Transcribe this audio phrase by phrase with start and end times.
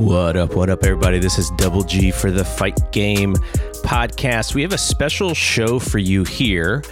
[0.00, 1.18] What up, what up, everybody?
[1.18, 3.34] This is Double G for the Fight Game
[3.84, 4.54] podcast.
[4.54, 6.82] We have a special show for you here,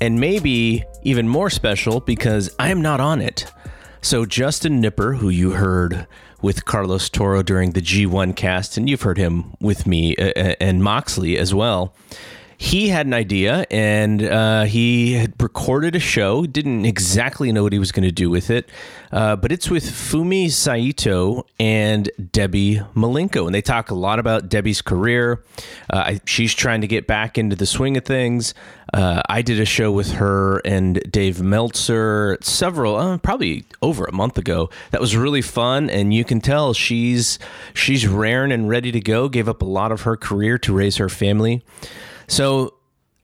[0.00, 3.44] and maybe even more special because I am not on it.
[4.00, 6.06] So, Justin Knipper, who you heard
[6.40, 10.54] with Carlos Toro during the G1 cast, and you've heard him with me uh, uh
[10.58, 11.94] and Moxley as well
[12.58, 16.46] he had an idea and uh, he had recorded a show.
[16.46, 18.68] Didn't exactly know what he was going to do with it,
[19.12, 24.48] uh, but it's with Fumi Saito and Debbie Malenko, and they talk a lot about
[24.48, 25.42] Debbie's career.
[25.90, 28.54] Uh, she's trying to get back into the swing of things.
[28.94, 34.12] Uh, I did a show with her and Dave Meltzer several, uh, probably over a
[34.12, 34.70] month ago.
[34.92, 37.38] That was really fun, and you can tell she's
[37.74, 39.28] she's raring and ready to go.
[39.28, 41.62] Gave up a lot of her career to raise her family.
[42.28, 42.74] So,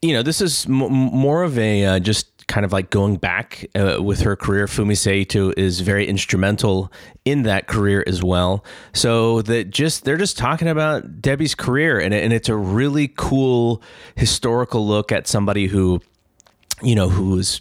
[0.00, 3.66] you know, this is m- more of a uh, just kind of like going back
[3.74, 4.66] uh, with her career.
[4.66, 6.92] Fumi Saito is very instrumental
[7.24, 8.64] in that career as well.
[8.92, 13.82] So that just they're just talking about Debbie's career, and and it's a really cool
[14.16, 16.00] historical look at somebody who,
[16.82, 17.60] you know, who's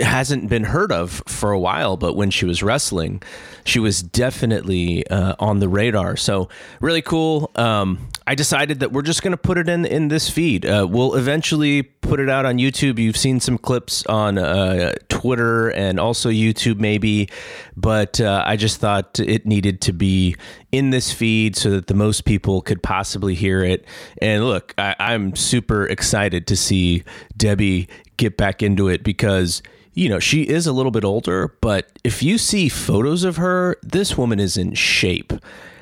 [0.00, 3.22] hasn't been heard of for a while, but when she was wrestling,
[3.64, 6.16] she was definitely uh, on the radar.
[6.16, 6.48] So
[6.80, 7.50] really cool.
[7.56, 10.66] Um, I decided that we're just going to put it in in this feed.
[10.66, 12.98] Uh, we'll eventually put it out on YouTube.
[12.98, 17.28] You've seen some clips on uh, Twitter and also YouTube, maybe,
[17.76, 20.36] but uh, I just thought it needed to be
[20.74, 23.84] in this feed so that the most people could possibly hear it.
[24.20, 27.04] And look, I, I'm super excited to see
[27.36, 29.62] Debbie get back into it because
[29.96, 33.76] you know, she is a little bit older, but if you see photos of her,
[33.84, 35.32] this woman is in shape.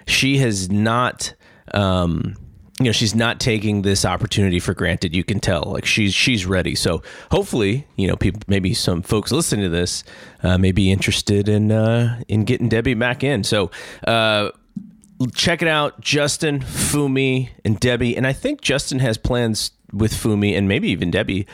[0.07, 1.33] She has not
[1.73, 2.37] um,
[2.79, 6.47] you know she's not taking this opportunity for granted you can tell like she's she's
[6.47, 10.03] ready so hopefully you know people maybe some folks listening to this
[10.43, 13.71] uh, may be interested in uh, in getting debbie back in so
[14.07, 14.51] uh,
[15.28, 18.16] check it out justin fumi and debbie.
[18.16, 21.47] And i think justin has plans with fumi and maybe even debbie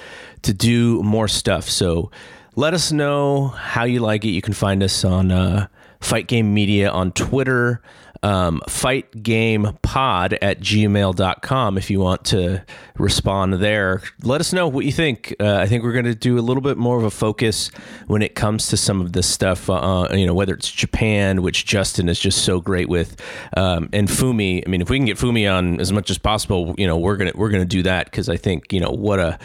[0.42, 1.68] to do more stuff.
[1.68, 2.10] So
[2.54, 4.28] let us know how you like it.
[4.28, 5.66] You can find us on uh,
[6.00, 7.82] fight game media on twitter
[8.22, 12.64] um, fightgamepod at gmail.com if you want to
[12.96, 14.02] respond there.
[14.22, 15.34] Let us know what you think.
[15.40, 17.68] Uh, I think we're going to do a little bit more of a focus
[18.06, 21.64] when it comes to some of this stuff, uh, you know, whether it's Japan, which
[21.64, 23.20] Justin is just so great with,
[23.56, 24.62] um, and Fumi.
[24.66, 27.16] I mean, if we can get Fumi on as much as possible, you know, we're
[27.16, 29.38] going to, we're going to do that because I think, you know, what a,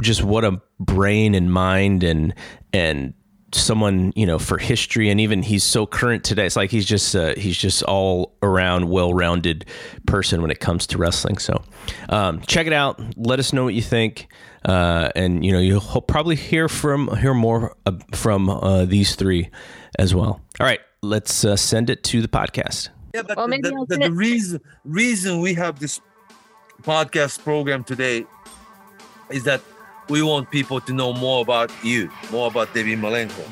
[0.00, 2.34] just what a brain and mind and,
[2.72, 3.14] and
[3.54, 7.14] someone you know for history and even he's so current today it's like he's just
[7.14, 9.64] uh, he's just all around well-rounded
[10.06, 11.38] person when it comes to wrestling.
[11.38, 11.62] So
[12.08, 13.00] um, check it out.
[13.16, 14.28] Let us know what you think.
[14.64, 19.50] Uh, and you know you'll probably hear from hear more uh, from uh, these three
[19.98, 20.40] as well.
[20.58, 22.88] All right let's uh, send it to the podcast.
[23.12, 26.00] Yeah but well, the, the, the, the reason reason we have this
[26.82, 28.26] podcast program today
[29.30, 29.60] is that
[30.08, 33.48] we want people to know more about you, more about Debbie Malenko,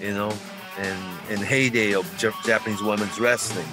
[0.00, 0.32] you know,
[0.78, 2.06] and in heyday of
[2.44, 3.66] Japanese women's wrestling,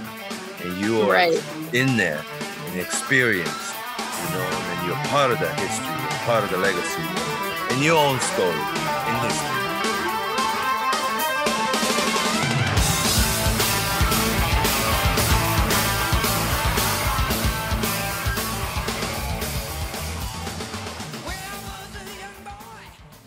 [0.63, 1.43] and you are right.
[1.73, 2.23] in there
[2.65, 3.75] and experienced,
[4.23, 7.01] you know, and you're part of that history, and part of the legacy,
[7.73, 9.54] and your own story in history.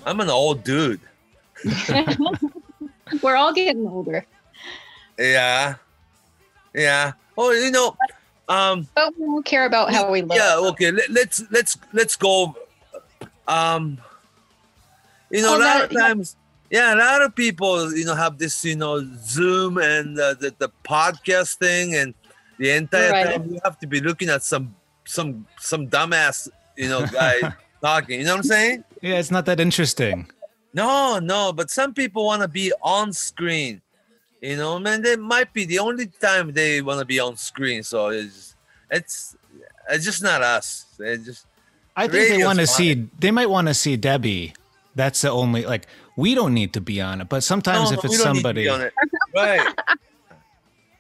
[0.08, 1.00] I'm an old dude.
[3.22, 4.25] We're all getting older.
[5.19, 5.75] Yeah.
[6.75, 7.12] Yeah.
[7.37, 7.94] Oh, you know,
[8.49, 10.38] um but we don't care about how we look.
[10.38, 10.90] Yeah, okay.
[10.90, 12.56] Let, let's let's let's go
[13.46, 13.99] um
[15.31, 16.37] you know, oh, a lot that, of times
[16.70, 16.88] yeah.
[16.88, 16.94] yeah.
[16.94, 20.70] a lot of people, you know, have this, you know, Zoom and uh, the the
[20.84, 22.14] podcast thing and
[22.56, 23.26] the entire right.
[23.26, 24.75] time you have to be looking at some
[25.05, 28.20] some some dumbass, you know, guy talking.
[28.20, 28.84] You know what I'm saying?
[29.02, 30.30] Yeah, it's not that interesting.
[30.75, 33.80] No, no, but some people want to be on screen.
[34.40, 37.82] You know, man, they might be the only time they want to be on screen.
[37.82, 38.54] So it's
[38.90, 39.36] it's
[39.90, 40.86] it's just not us.
[41.00, 41.46] It just
[41.96, 43.08] I think they want to see.
[43.19, 44.54] They might want to see Debbie.
[44.94, 45.86] That's the only like
[46.16, 48.54] we don't need to be on it, but sometimes No, if it's don't need to
[48.54, 48.92] be somebody, it.
[49.34, 49.74] right?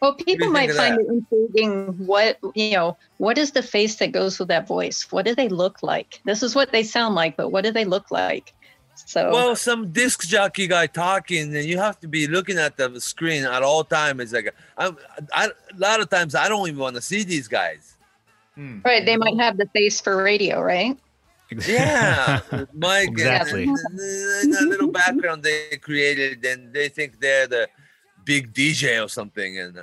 [0.00, 2.06] Well, people might think of find it intriguing.
[2.06, 5.10] What you know, what is the face that goes with that voice?
[5.10, 6.20] What do they look like?
[6.24, 8.54] This is what they sound like, but what do they look like?
[9.06, 13.00] So Well, some disc jockey guy talking, and you have to be looking at the
[13.00, 14.20] screen at all time.
[14.20, 14.92] It's like I,
[15.32, 17.96] I, a lot of times I don't even want to see these guys.
[18.54, 18.80] Hmm.
[18.84, 20.98] right, they might have the face for radio, right?
[21.66, 22.40] Yeah,
[22.74, 23.08] Mike.
[23.08, 23.64] Exactly.
[23.64, 27.68] And, and, and a little background they created, and they think they're the
[28.28, 29.58] big DJ or something.
[29.58, 29.82] And uh,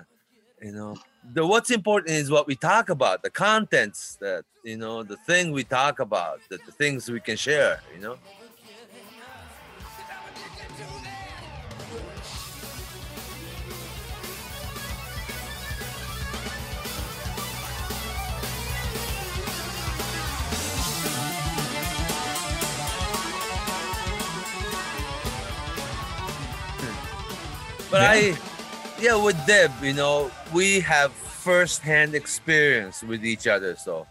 [0.62, 0.96] you know,
[1.34, 5.52] the what's important is what we talk about, the contents that you know, the thing
[5.52, 7.82] we talk about, the, the things we can share.
[7.94, 8.18] You know.
[27.96, 28.38] But I,
[29.00, 34.06] yeah, with Deb, you know, we have first-hand experience with each other, so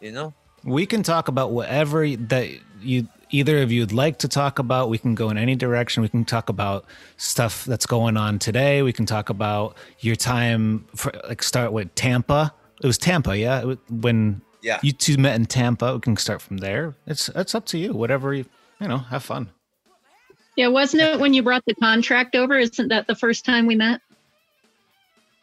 [0.00, 0.32] you know.
[0.62, 2.48] we can talk about whatever that
[2.80, 4.88] you either of you'd like to talk about.
[4.90, 6.02] We can go in any direction.
[6.04, 6.84] We can talk about
[7.16, 8.82] stuff that's going on today.
[8.82, 12.54] We can talk about your time for like start with Tampa.
[12.80, 13.64] It was Tampa, yeah.
[13.64, 14.78] Was- When Yeah.
[14.84, 16.94] you two met in Tampa, we can start from there.
[17.08, 17.92] It's it's up to you.
[17.92, 18.44] Whatever you
[18.80, 19.50] you know, have fun.
[20.56, 22.58] Yeah, wasn't it when you brought the contract over?
[22.58, 24.00] Isn't that the first time we met?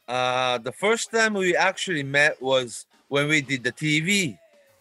[0.07, 4.38] Uh, the first time we actually met was when we did the TV.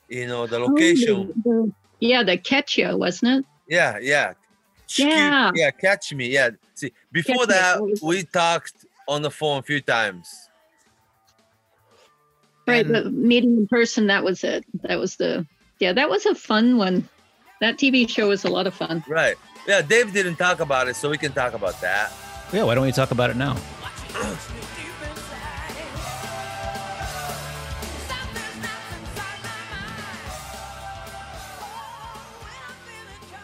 [0.09, 1.33] You know, the location.
[1.47, 3.45] Oh, the- yeah, the Ketcha, wasn't it?
[3.69, 4.33] Yeah, yeah.
[4.97, 5.53] Yeah.
[5.55, 6.29] yeah, catch me.
[6.29, 6.51] Yeah.
[6.75, 8.75] See, before Catch that, was- we talked
[9.09, 10.29] on the phone a few times.
[12.67, 14.65] Right, And- the meeting in person, that was it.
[14.83, 15.47] That was the
[15.79, 17.09] yeah, that was a fun one.
[17.61, 19.05] That TV show was a lot of fun.
[19.09, 19.37] Right.
[19.67, 22.13] Yeah, Dave didn't talk about it, so we can talk about that.
[22.53, 23.57] Yeah, why don't we talk about it now?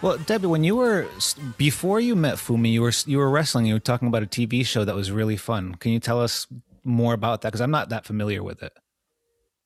[0.01, 1.09] Well, Debbie, when you were
[1.57, 3.67] before you met Fumi, you were you were wrestling.
[3.67, 5.75] You were talking about a TV show that was really fun.
[5.77, 6.47] Can you tell us
[6.85, 7.49] more about that?
[7.49, 8.73] Because I'm not that familiar with it.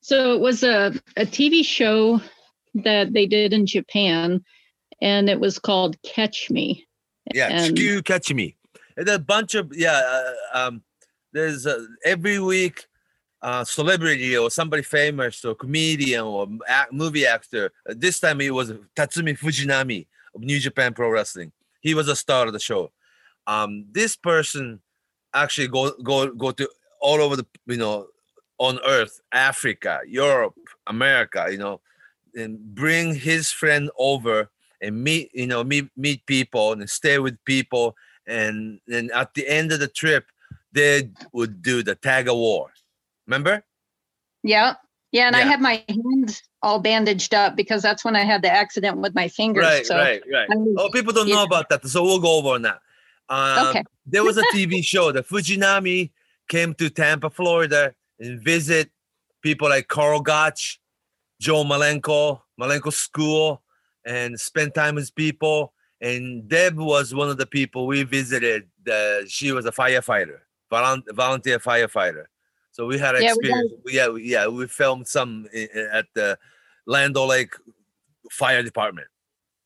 [0.01, 2.21] So it was a, a TV show
[2.75, 4.43] that they did in Japan,
[5.03, 6.87] and it was called Catch Me.
[7.35, 8.57] Yeah, And- Skew Catch Me.
[8.97, 10.01] And a bunch of yeah.
[10.55, 10.83] Uh, um,
[11.33, 12.87] there's uh, every week,
[13.41, 17.73] uh, celebrity or somebody famous or comedian or act, movie actor.
[17.89, 21.53] Uh, this time it was Tatsumi Fujinami of New Japan Pro Wrestling.
[21.81, 22.93] He was a star of the show.
[23.47, 24.81] Um, this person
[25.35, 26.69] actually go go go to
[27.01, 28.09] all over the you know
[28.59, 30.55] on Earth, Africa, Europe,
[30.87, 31.47] America.
[31.51, 31.81] You know,
[32.35, 34.51] and bring his friend over
[34.83, 37.95] and meet you know meet meet people and stay with people
[38.27, 40.25] and then at the end of the trip
[40.73, 42.71] they would do the tag of war
[43.27, 43.65] remember
[44.43, 44.75] Yeah.
[45.13, 45.51] Yeah, and I Yeah.
[45.51, 49.29] had my hands all bandaged up because that's when I had the accident with my
[49.29, 49.63] fingers.
[49.65, 52.51] right so right right I oh people don't know about that so we'll go over
[52.57, 52.81] on that
[53.29, 53.83] um, Okay.
[54.07, 56.11] there was a tv show the fujinami
[56.49, 58.91] came to tampa florida and visit
[59.43, 60.81] people like carl gotch
[61.41, 63.63] joe malenko malenko school
[64.05, 69.19] and spend time with people and deb was one of the people we visited uh,
[69.29, 70.39] she was a firefighter
[70.71, 72.25] volunteer firefighter
[72.71, 75.47] so we had Yeah, we experience yeah we, yeah we filmed some
[75.93, 76.39] at the
[76.87, 77.55] land lake
[78.31, 79.07] fire department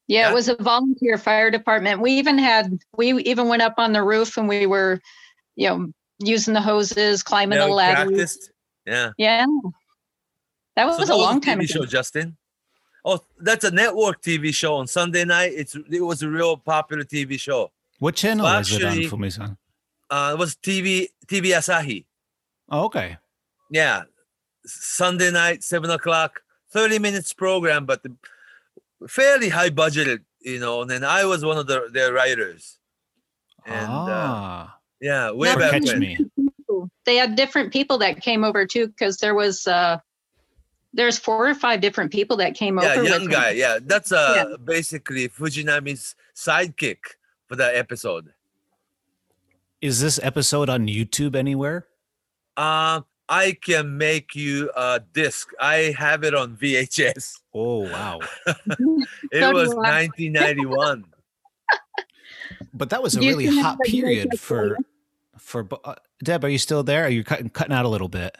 [0.08, 0.30] Yeah, Yeah.
[0.30, 2.00] it was a volunteer fire department.
[2.00, 5.00] We even had we even went up on the roof and we were,
[5.56, 8.04] you know, using the hoses, climbing Yeah, the we ladder.
[8.06, 8.52] practiced.
[8.86, 9.10] Yeah.
[9.18, 9.46] Yeah.
[10.76, 11.80] That So was that a long time TV ago.
[11.80, 12.36] show, Justin.
[13.08, 15.52] Oh, that's a network TV show on Sunday night.
[15.54, 17.70] It's it was a real popular TV show.
[18.00, 19.56] What channel Well, was it on, actually- Fumi-san?
[20.10, 22.04] Uh, it was TV TV Asahi.
[22.68, 23.16] Oh, okay.
[23.70, 24.02] Yeah,
[24.66, 28.14] Sunday night, seven o'clock, thirty minutes program, but the,
[29.08, 30.82] fairly high budgeted, you know.
[30.82, 32.78] And then I was one of the their writers.
[33.66, 36.00] And uh, ah, yeah, way or back catch when.
[36.00, 36.18] me.
[37.04, 39.98] They had different people that came over too, because there was uh
[40.96, 43.04] there's four or five different people that came Yeah, over.
[43.04, 43.50] Yeah, young with guy.
[43.52, 43.58] him.
[43.58, 46.98] Yeah, that's uh basically Fujinami's sidekick
[47.46, 48.32] for that episode.
[49.80, 51.86] Is this episode on YouTube anywhere?
[52.56, 55.50] Um, I can make you a disc.
[55.60, 57.40] I have it on VHS.
[57.54, 58.20] Oh wow!
[59.32, 61.04] It was 1991.
[62.72, 64.76] But that was a really hot period for
[65.38, 65.66] for.
[65.84, 67.04] Uh, Deb, are you still there?
[67.04, 68.36] Are you cutting cutting out a little bit?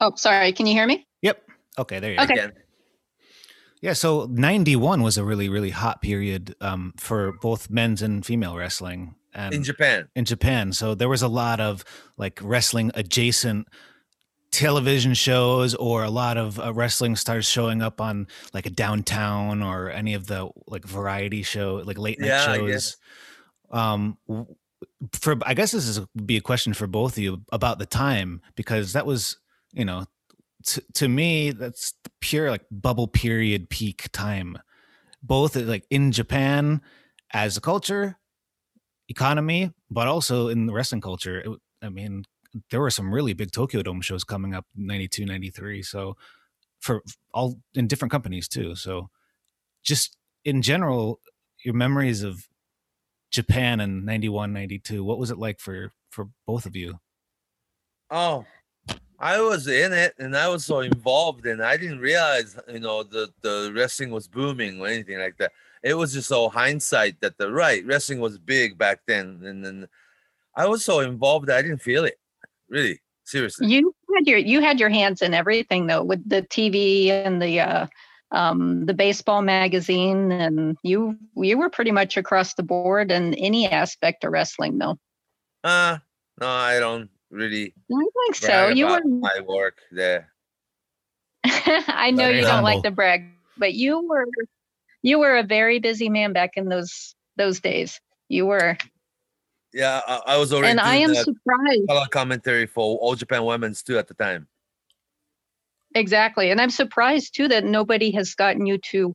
[0.00, 0.52] Oh, sorry.
[0.52, 1.06] Can you hear me?
[1.80, 1.86] Yep.
[1.86, 2.34] Okay, there you Okay.
[2.34, 2.40] go.
[2.40, 2.52] Again.
[3.80, 8.56] Yeah, so 91 was a really, really hot period um, for both men's and female
[8.56, 9.14] wrestling.
[9.32, 10.08] And in Japan.
[10.14, 10.72] In Japan.
[10.72, 11.84] So there was a lot of
[12.18, 13.68] like wrestling adjacent
[14.50, 19.62] television shows or a lot of uh, wrestling stars showing up on like a downtown
[19.62, 22.70] or any of the like variety show, like late night Yeah, I shows.
[22.70, 22.96] guess.
[23.70, 24.18] Um,
[25.12, 27.86] for I guess this is would be a question for both of you about the
[27.86, 29.38] time because that was
[29.72, 30.04] you know
[30.64, 34.58] to to me that's pure like bubble period peak time.
[35.22, 36.80] Both uh, like in Japan
[37.32, 38.18] as a culture
[39.08, 41.40] economy but also in the wrestling culture.
[41.40, 41.50] It,
[41.82, 42.24] I mean
[42.70, 46.16] there were some really big Tokyo Dome shows coming up 92 93 so
[46.80, 47.02] for
[47.32, 48.74] all in different companies too.
[48.74, 49.10] So
[49.82, 51.20] just in general
[51.64, 52.46] your memories of
[53.30, 56.98] Japan in 91 92 what was it like for for both of you?
[58.10, 58.44] Oh,
[59.20, 63.02] I was in it and I was so involved and I didn't realize, you know,
[63.02, 65.52] the, the wrestling was booming or anything like that.
[65.82, 69.42] It was just all hindsight that the right wrestling was big back then.
[69.44, 69.88] And then
[70.56, 72.18] I was so involved that I didn't feel it.
[72.70, 73.66] Really, seriously.
[73.66, 77.60] You had your you had your hands in everything though, with the TV and the
[77.60, 77.86] uh,
[78.30, 83.68] um, the baseball magazine, and you you were pretty much across the board in any
[83.68, 84.98] aspect of wrestling though.
[85.64, 85.98] Uh
[86.40, 88.68] no, I don't really I think so.
[88.68, 89.00] You were.
[89.04, 90.32] my work there.
[91.44, 94.26] I know Very you don't like the brag, but you were
[95.02, 98.00] you were a very busy man back in those those days.
[98.28, 98.76] You were,
[99.72, 101.88] Yeah, I, I was already and I am surprised.
[101.88, 104.46] color commentary for All Japan Women's too at the time.
[105.94, 106.50] Exactly.
[106.50, 109.14] And I'm surprised too that nobody has gotten you to,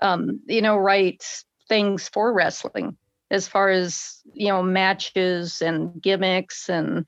[0.00, 1.24] um, you know, write
[1.68, 2.96] things for wrestling
[3.30, 7.04] as far as, you know, matches and gimmicks and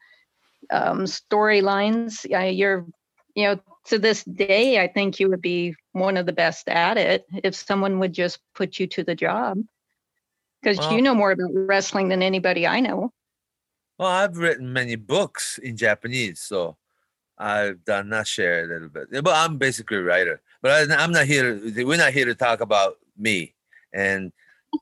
[0.70, 2.24] um, storylines.
[2.28, 2.86] You're,
[3.34, 6.98] you know, to this day, I think you would be one of the best at
[6.98, 9.58] it if someone would just put you to the job.
[10.62, 13.12] Because Well- you know more about wrestling than anybody I know.
[13.98, 16.76] Well, I've written many books in Japanese, so
[17.38, 19.08] I've done not share a little bit.
[19.24, 20.42] But I'm basically a writer.
[20.60, 21.58] But I, I'm not here.
[21.64, 23.54] We're not here to talk about me.
[23.94, 24.32] And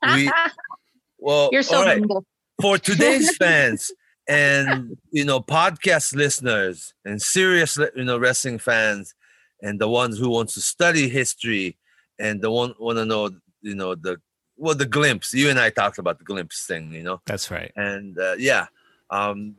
[0.02, 0.30] we,
[1.18, 1.98] well, You're so right.
[1.98, 2.24] humble.
[2.60, 3.92] for today's fans
[4.26, 9.14] and you know podcast listeners and serious you know wrestling fans
[9.62, 11.76] and the ones who wants to study history
[12.18, 14.20] and the one want to know you know the
[14.56, 15.34] well the glimpse.
[15.34, 17.20] You and i talked about the glimpse thing you know?
[17.26, 17.72] That's right.
[17.76, 18.66] And uh, yeah
[19.10, 19.56] um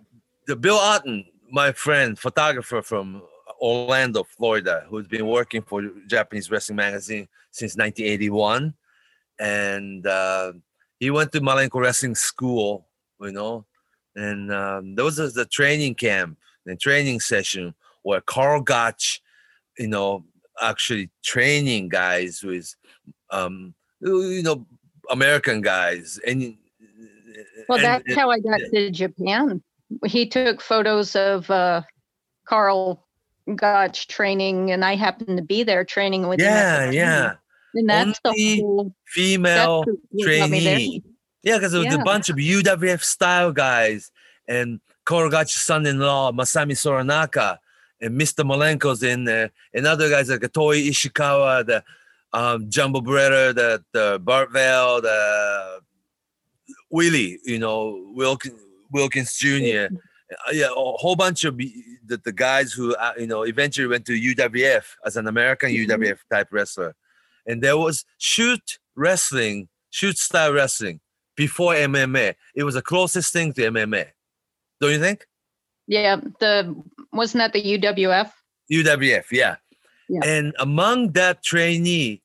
[0.47, 3.21] the bill otten my friend photographer from
[3.61, 8.73] orlando florida who's been working for japanese wrestling magazine since 1981
[9.39, 10.51] and uh,
[10.99, 12.87] he went to malenko wrestling school
[13.21, 13.63] you know
[14.15, 19.21] and um, there was a, the training camp the training session where carl gotch
[19.77, 20.23] you know
[20.61, 22.73] actually training guys with
[23.31, 24.65] um you know
[25.11, 26.55] american guys and
[27.67, 29.61] Well, and- that's and- how I got to Japan.
[30.05, 31.81] He took photos of uh,
[32.47, 33.05] Carl
[33.55, 36.45] Gotch training, and I happened to be there training with him.
[36.47, 37.33] yeah the yeah
[37.75, 40.75] And that's Only the whole female that's what got me there.
[40.77, 41.03] trainee.
[41.45, 42.01] Yeah, because it was Yeah.
[42.01, 44.11] a bunch of UWF style guys
[44.47, 47.59] and Carl Gotch's son-in-law Masami Soranaka
[48.01, 48.43] and Mr.
[48.43, 51.83] Malenko's in there, and other guys like Toi Ishikawa, the
[52.33, 55.79] um, Jumbo Beretta, the the Bart Vale, the
[56.89, 58.59] Willie, you know Wilkins,
[58.91, 59.87] Wilkins Jr.
[60.47, 64.05] Uh, yeah, a whole bunch of the, the guys who uh, you know eventually went
[64.07, 65.87] to UWF as an American Mhm.
[65.87, 66.95] UWF type wrestler,
[67.45, 70.99] and there was shoot wrestling, shoot style wrestling
[71.35, 72.35] before MMA.
[72.55, 74.07] It was the closest thing to MMA,
[74.81, 75.27] don't you think?
[75.87, 76.75] Yeah, the
[77.13, 78.31] wasn't that the UWF?
[78.71, 79.57] UWF, yeah.
[80.09, 80.21] Yeah.
[80.23, 82.21] And among that trainee,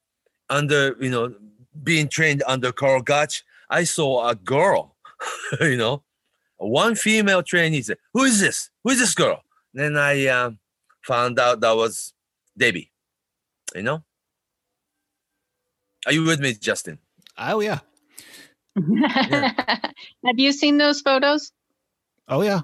[0.48, 1.34] under you know,
[1.82, 4.96] being trained under Carl Gotch, I saw a girl,
[5.60, 6.02] you know,
[6.56, 8.70] one female trainee said, "Who is this?
[8.84, 10.58] Who is this girl?" Then I um,
[11.02, 12.12] found out that was
[12.56, 12.90] Debbie.
[13.74, 14.02] You know.
[16.06, 16.98] Are you with me, Justin?
[17.40, 17.80] oh yeah
[20.24, 21.52] Have you seen those photos?
[22.28, 22.60] oh yeah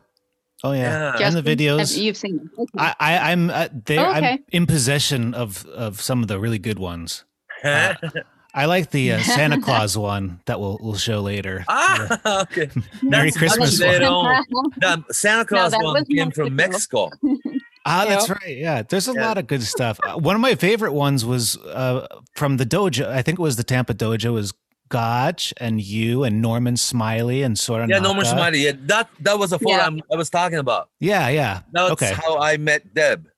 [0.62, 0.80] oh yeah,
[1.18, 1.26] Yeah.
[1.26, 1.44] and the Justin?
[1.44, 2.50] Have- videos you've seen them.
[2.58, 2.70] Okay.
[2.78, 4.06] I, I I'm uh, there.
[4.06, 4.32] Oh, okay.
[4.32, 7.25] I'm in possession of of some of the really good ones.
[7.64, 7.96] ah,
[8.54, 11.64] I like the uh, Santa Claus one that we'll we'll show later.
[11.68, 12.70] ah, okay.
[13.02, 14.70] Merry That's Christmas much one.
[14.80, 17.10] The Santa Claus that one was came from Mexico.
[17.22, 17.60] Mexico.
[17.84, 18.34] Ah, that's Yeah.
[18.42, 18.56] right.
[18.56, 19.26] Yeah, there's a Yeah.
[19.28, 20.00] lot of good stuff.
[20.02, 23.06] Uh, One of my favorite ones was uh, from the dojo.
[23.08, 24.32] I think it was the Tampa dojo.
[24.32, 24.52] Was
[24.88, 27.86] Gotch and you and Norman Smiley and Sora.
[27.88, 28.64] Yeah, Norman Smiley.
[28.64, 29.86] Yeah, that that was a photo Yeah.
[29.86, 30.90] I'm, was talking about.
[31.00, 31.60] Yeah, yeah.
[31.72, 32.12] That's okay.
[32.14, 33.28] how I met Deb.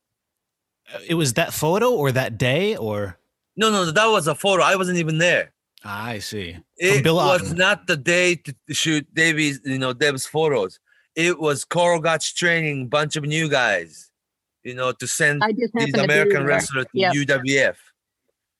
[1.06, 3.18] It was that photo or that day or
[3.56, 4.62] No, no, that was a photo.
[4.62, 5.52] I wasn't even there.
[5.84, 6.52] Ah, I see.
[6.54, 7.56] From It Bill was Otten.
[7.58, 10.80] not the day to shoot Davies, you know, Deb's photos.
[11.14, 14.10] It was Carl Gotch training bunch of new guys,
[14.64, 16.46] you know, to send these happened to be American there.
[16.46, 17.12] wrestlers to Yep.
[17.14, 17.76] UWF.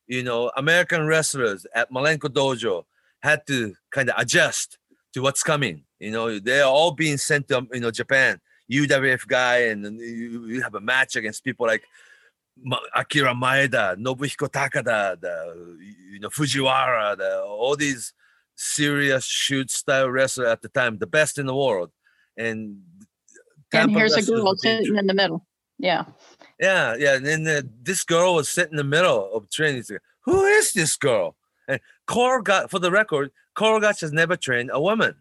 [0.09, 2.85] You know, American wrestlers at Malenko Dojo
[3.23, 4.79] had to kind of adjust
[5.13, 5.85] to what's coming.
[6.01, 8.41] You know, they're all being sent to you know Japan.
[8.71, 11.85] UWF guy, and you, you have a match against people like
[12.63, 15.79] Ma- Akira Maeda, Nobuhiko Takada, the
[16.13, 18.13] you know Fujiwara, the, all these
[18.55, 21.91] serious shoot style wrestler at the time, the best in the world.
[22.37, 22.83] And
[23.73, 25.47] and here's a girl sitting in the middle.
[25.79, 26.05] Yeah.
[26.61, 27.15] Yeah, yeah.
[27.15, 29.85] And then uh, this girl was sitting in the middle of training.
[30.23, 31.37] Who is this girl?
[31.67, 35.17] And Carl got, for the record, Carl Gotch has never trained a woman,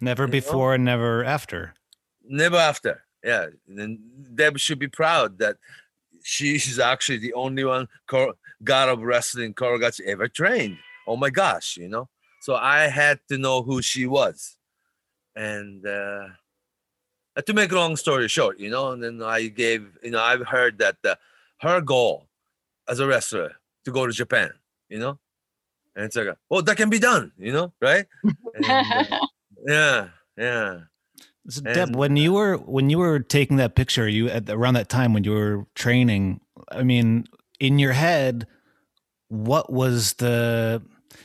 [0.00, 0.32] Never you know?
[0.32, 1.74] before and never after.
[2.24, 3.04] never after.
[3.24, 3.46] Yeah.
[3.66, 3.98] And then
[4.34, 5.56] Deb should be proud that
[6.22, 10.78] she's actually the only one Cor- god of wrestling Carl Gotch ever trained.
[11.06, 12.08] Oh my gosh, you know?
[12.42, 14.56] So I had to know who she was.
[15.34, 16.28] And uh,
[17.46, 20.46] to make a long story short, you know, and then I gave, you know, I've
[20.46, 21.14] heard that uh,
[21.60, 22.28] her goal
[22.88, 23.52] as a wrestler
[23.84, 24.50] to go to Japan,
[24.88, 25.18] you know,
[25.96, 28.06] and it's like, well, that can be done, you know, right?
[28.54, 29.26] And, uh,
[29.66, 30.78] yeah, yeah.
[31.48, 34.74] So Deb, And- when you were when you were taking that picture, you at around
[34.74, 36.40] that time when you were training,
[36.70, 37.26] I mean,
[37.58, 38.46] in your head,
[39.28, 40.82] what was the?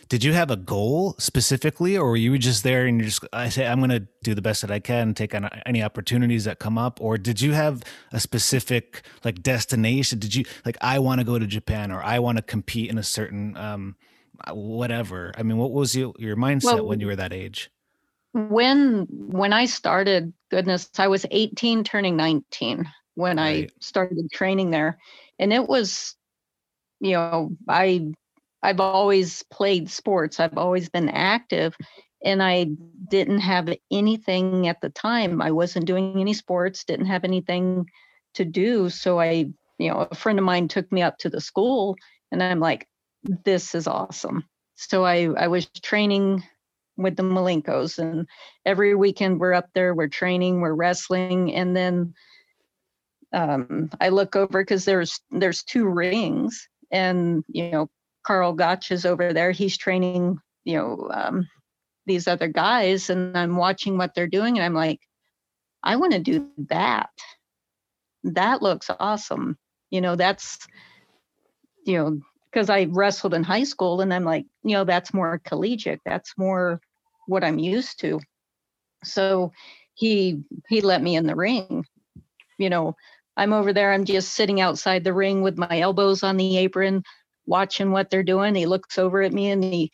[0.10, 3.50] Did you have a goal specifically, or were you just there and you just I
[3.50, 6.60] say I'm going to do the best that I can, take on any opportunities that
[6.60, 10.20] come up, or did you have a specific like destination?
[10.20, 12.98] Did you like I want to go to Japan or I want to compete in
[12.98, 13.96] a certain um
[14.52, 15.34] whatever?
[15.38, 17.70] I mean, what was your your mindset Well, when you were that age?
[18.34, 24.98] when when I started, goodness, I was 18 turning 19 when I started training there.
[25.40, 26.16] And it was,
[27.00, 28.12] you know, I
[28.63, 30.39] I've always played sports.
[30.39, 31.76] I've always been active
[32.23, 32.67] and I
[33.10, 35.41] didn't have anything at the time.
[35.41, 37.86] I wasn't doing any sports, didn't have anything
[38.36, 38.89] to do.
[38.89, 41.97] So I, you know, a friend of mine took me up to the school
[42.32, 42.88] and I'm like,
[43.45, 44.45] this is awesome.
[44.76, 46.43] So I I was training
[46.97, 48.28] with the Malenkos, and
[48.65, 52.13] every weekend we're up there, we're training, we're wrestling, and then
[53.32, 57.89] um, I look over because there's there's two rings, and you know
[58.24, 59.52] Carl Gotch is over there.
[59.52, 61.48] He's training, you know, um,
[62.06, 65.00] these other guys, and I'm watching what they're doing, and I'm like,
[65.84, 67.10] I want to do that.
[68.24, 69.58] That looks awesome.
[69.90, 70.68] You know, that's
[71.86, 72.20] you know
[72.52, 76.02] because I wrestled in high school, and I'm like, you know, that's more collegiate.
[76.06, 76.80] That's more
[77.28, 78.20] what I'm used to.
[79.04, 79.52] So
[79.96, 81.86] he he let me in the ring.
[82.58, 82.96] You know,
[83.36, 87.04] I'm over there, I'm just sitting outside the ring with my elbows on the apron,
[87.45, 88.56] watching what they're doing.
[88.56, 89.91] He looks over at me and he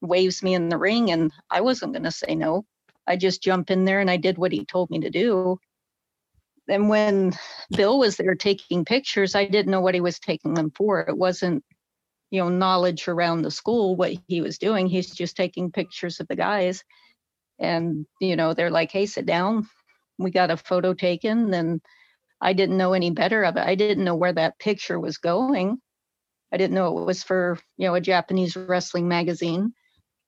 [0.00, 2.64] waves me in the ring and I wasn't gonna say no.
[3.06, 5.58] I just jump in there and I did what he told me to do.
[6.68, 7.32] And when
[7.76, 11.00] Bill was there taking pictures, I didn't know what he was taking them for.
[11.00, 11.64] It wasn't,
[12.30, 14.86] you know, knowledge around the school what he was doing.
[14.86, 16.84] He's just taking pictures of the guys.
[17.58, 19.68] And, you know, they're like, hey, sit down.
[20.18, 21.52] We got a photo taken.
[21.52, 21.80] And
[22.40, 23.66] I didn't know any better of it.
[23.66, 25.78] I didn't know where that picture was going.
[26.52, 29.72] I didn't know it was for, you know, a Japanese wrestling magazine,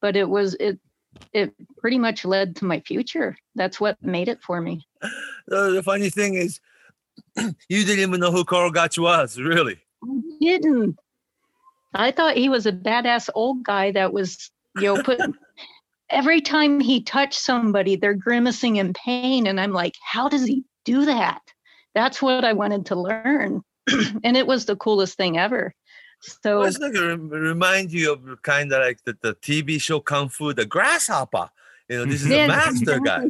[0.00, 0.78] but it was it
[1.32, 3.37] it pretty much led to my future.
[3.54, 4.87] That's what made it for me.
[5.46, 6.61] The funny thing is,
[7.37, 9.78] you didn't even know who Carl Gotch was, really.
[10.04, 10.98] I didn't.
[11.94, 15.20] I thought he was a badass old guy that was, you know, put
[16.11, 19.46] every time he touched somebody, they're grimacing in pain.
[19.46, 21.42] And I'm like, how does he do that?
[21.94, 23.62] That's what I wanted to learn.
[24.24, 25.74] and it was the coolest thing ever.
[26.22, 30.00] So Well, it's like a remind you of kind of like the, the TV show
[30.00, 31.50] Kung Fu, the grasshopper.
[31.88, 33.26] You know, this is Yeah, a master guy.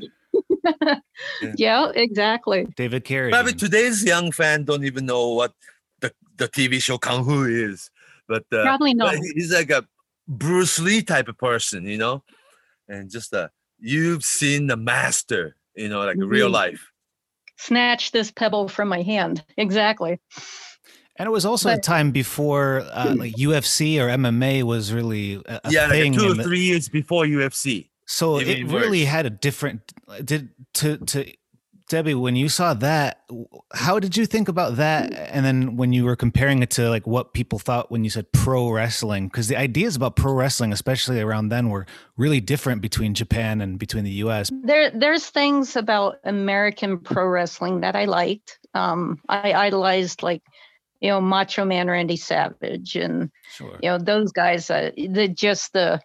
[1.56, 2.66] yeah, exactly.
[2.76, 3.30] David Carey.
[3.32, 5.54] Probably today's young fan don't even know what
[6.00, 7.90] the, the TV show Kung Fu is,
[8.28, 9.14] but uh, Probably not.
[9.16, 9.86] he- he's like a
[10.28, 12.22] Bruce Lee type of person, you know,
[12.88, 16.52] and just uh, you've seen the master, you know, like real Mhm.
[16.52, 16.90] life.
[17.56, 19.44] Snatch this pebble from my hand.
[19.56, 20.20] Exactly.
[21.16, 25.60] And it was also a time before uh, like UFC or MMA was really a,
[25.64, 27.88] a yeah, like two or three years before UFC.
[28.06, 29.08] so even it really worse.
[29.08, 29.92] had a different.
[30.24, 31.26] Did to to
[31.92, 33.20] Debbie when you saw that,
[33.74, 35.12] how did you think about that?
[35.12, 38.32] And then when you were comparing it to like what people thought when you said
[38.32, 41.84] pro wrestling, because the ideas about pro wrestling, especially around then, were
[42.16, 44.50] really different between Japan and between the U.S.
[44.64, 48.58] There, there's things about American pro wrestling that I liked.
[48.72, 50.42] Um, I idolized like
[51.02, 53.76] you know, Macho Man Randy Savage and Sure.
[53.82, 54.70] you know those guys.
[54.70, 56.00] Uh, the just the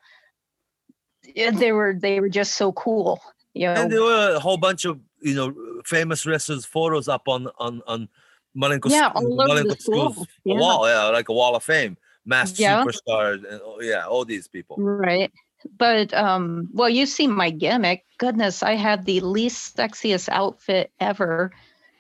[1.34, 3.22] they were they were just so cool.
[3.54, 5.54] You know, And there were a whole bunch of you know
[5.86, 8.10] famous wrestlers photos up on on on
[8.56, 10.28] Malenko, Yeah, all over Malenko the school.
[10.44, 10.60] Yeah.
[10.60, 12.84] wall, yeah, like a wall of fame, masked Yeah.
[12.84, 14.78] superstars, and oh, yeah, all these people.
[14.78, 15.32] Right.
[15.78, 18.04] But um well you see my gimmick.
[18.18, 21.52] Goodness, I had the least sexiest outfit ever,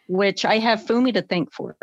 [0.07, 1.75] which I have Fumi to thank for.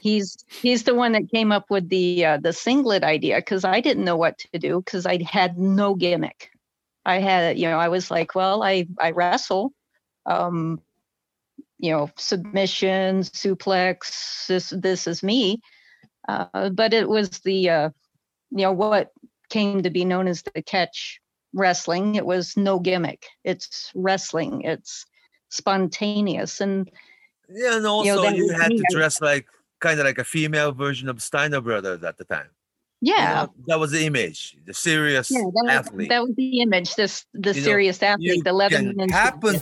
[0.00, 3.80] He's he's the one that came up with the uh, the singlet idea because I
[3.80, 6.50] didn't know what to do because I had no gimmick.
[7.04, 9.72] I had you know I was like, well, I I wrestle,
[10.26, 10.80] um,
[11.78, 14.46] you know, submission, suplex.
[14.46, 15.60] This this is me,
[16.28, 17.90] uh, but it was the uh,
[18.50, 19.12] you know what
[19.50, 21.20] came to be known as the catch
[21.52, 22.14] wrestling.
[22.16, 23.26] It was no gimmick.
[23.44, 24.62] It's wrestling.
[24.62, 25.06] It's
[25.50, 26.90] spontaneous and
[27.48, 29.46] Yeah, and know, also that you had to dress like
[29.80, 32.48] kind of like a female version of Steiner Brothers at the time.
[33.04, 33.34] You yeah.
[33.34, 36.08] know, that was the image, the serious Yeah, that was, athlete.
[36.08, 36.94] that was the image.
[36.94, 39.12] This the You know, serious athlete, you the eleven can inch.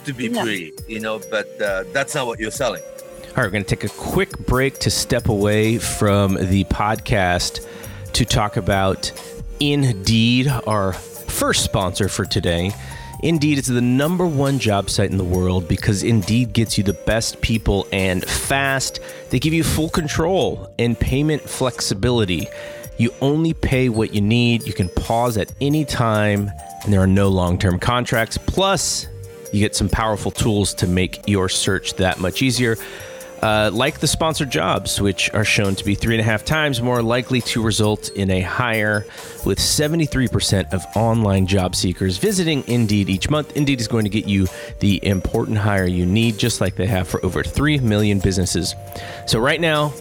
[0.04, 0.42] to be Yeah.
[0.42, 2.82] pretty, you know, but uh, that's not what you're selling.
[2.82, 7.66] All right, we're going to take a quick break to step away from the podcast
[8.12, 9.10] to talk about
[9.60, 12.72] Indeed, our first sponsor for today.
[13.22, 16.94] Indeed is the number one job site in the world because Indeed gets you the
[16.94, 19.00] best people and fast.
[19.28, 22.48] They give you full control and payment flexibility.
[22.96, 24.66] You only pay what you need.
[24.66, 26.50] You can pause at any time,
[26.82, 28.38] and there are no long term contracts.
[28.38, 29.06] Plus,
[29.52, 32.76] you get some powerful tools to make your search that much easier.
[33.42, 36.82] Uh, like the sponsored jobs, which are shown to be three and a half times
[36.82, 39.06] more likely to result in a hire,
[39.46, 43.56] with 73% of online job seekers visiting Indeed each month.
[43.56, 44.46] Indeed is going to get you
[44.80, 48.74] the important hire you need, just like they have for over 3 million businesses.
[49.26, 49.94] So, right now,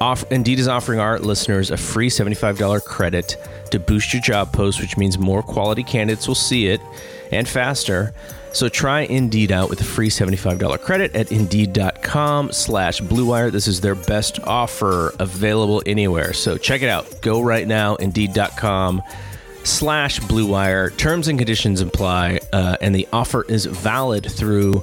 [0.00, 3.36] Off- Indeed is offering our listeners a free $75 credit
[3.70, 6.80] to boost your job post, which means more quality candidates will see it
[7.32, 8.12] and faster.
[8.52, 13.52] So try Indeed out with a free $75 credit at Indeed.com slash BlueWire.
[13.52, 16.32] This is their best offer available anywhere.
[16.32, 17.20] So check it out.
[17.22, 19.02] Go right now, Indeed.com
[19.64, 20.96] slash BlueWire.
[20.96, 24.82] Terms and conditions apply, uh, and the offer is valid through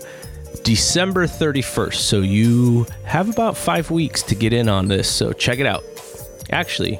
[0.63, 1.95] December 31st.
[1.95, 5.09] So you have about five weeks to get in on this.
[5.09, 5.83] So check it out.
[6.51, 6.99] Actually,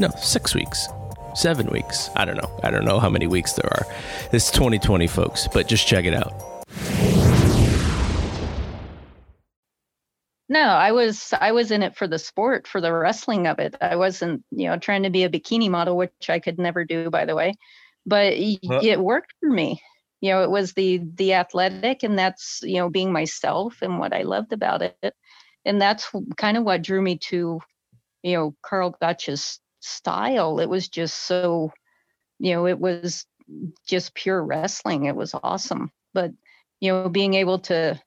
[0.00, 0.86] no, six weeks,
[1.34, 2.10] seven weeks.
[2.16, 2.60] I don't know.
[2.62, 3.86] I don't know how many weeks there are.
[4.32, 6.32] It's 2020, folks, but just check it out.
[10.48, 13.76] No, I was I was in it for the sport, for the wrestling of it.
[13.80, 17.10] I wasn't, you know, trying to be a bikini model, which I could never do,
[17.10, 17.54] by the way.
[18.06, 18.80] But Huh.
[18.82, 19.80] it worked for me.
[20.20, 24.12] You know, it was the the athletic, and that's you know being myself and what
[24.12, 25.14] I loved about it,
[25.64, 27.60] and that's kind of what drew me to,
[28.22, 30.60] you know, Carl Gotch's style.
[30.60, 31.72] It was just so,
[32.38, 33.26] you know, it was
[33.86, 35.04] just pure wrestling.
[35.04, 35.90] It was awesome.
[36.14, 36.32] But
[36.80, 38.00] you know, being able to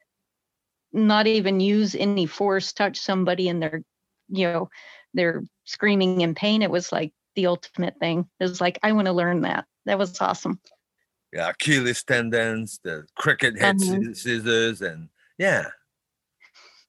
[0.93, 3.81] not even use any force touch somebody and they're
[4.29, 4.69] you know
[5.13, 9.05] they're screaming in pain it was like the ultimate thing it was like i want
[9.05, 10.59] to learn that that was awesome
[11.33, 13.99] Yeah, Achilles tendons, the cricket head Uh-huh.
[13.99, 15.67] sci- scissors, and yeah.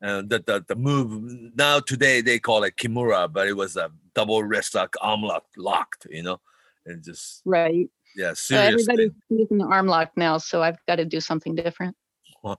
[0.00, 3.90] And the, the the move now today they call it kimura, but it was a
[4.14, 6.06] double wrist lock, arm lock, locked.
[6.08, 6.40] You know,
[6.86, 8.72] and just right yeah, so seriously.
[8.72, 11.94] everybody's using the arm lock now so i've got to do something different
[12.42, 12.58] but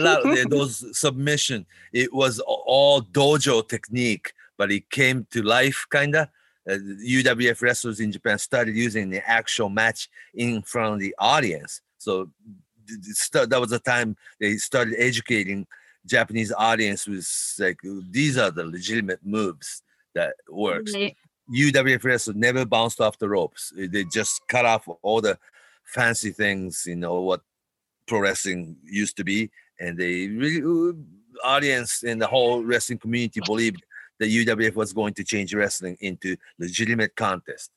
[0.00, 6.30] lot those submission, it was all dojo technique, but it came to life kinda.
[6.68, 11.80] Uh, UWF wrestlers in Japan started using the actual match in front of the audience.
[11.98, 12.30] So
[12.86, 15.66] th- th- st- that was the time they started educating
[16.06, 17.78] Japanese audience was like
[18.10, 19.82] these are the legitimate moves
[20.14, 20.94] that works.
[20.94, 21.16] Right.
[21.52, 23.72] UWF wrestlers never bounced off the ropes.
[23.76, 25.38] They just cut off all the
[25.84, 27.42] fancy things, you know, what
[28.06, 29.50] pro wrestling used to be.
[29.80, 30.92] And they really, uh,
[31.44, 33.82] audience and the whole wrestling community believed
[34.18, 37.70] that UWF was going to change wrestling into legitimate contest.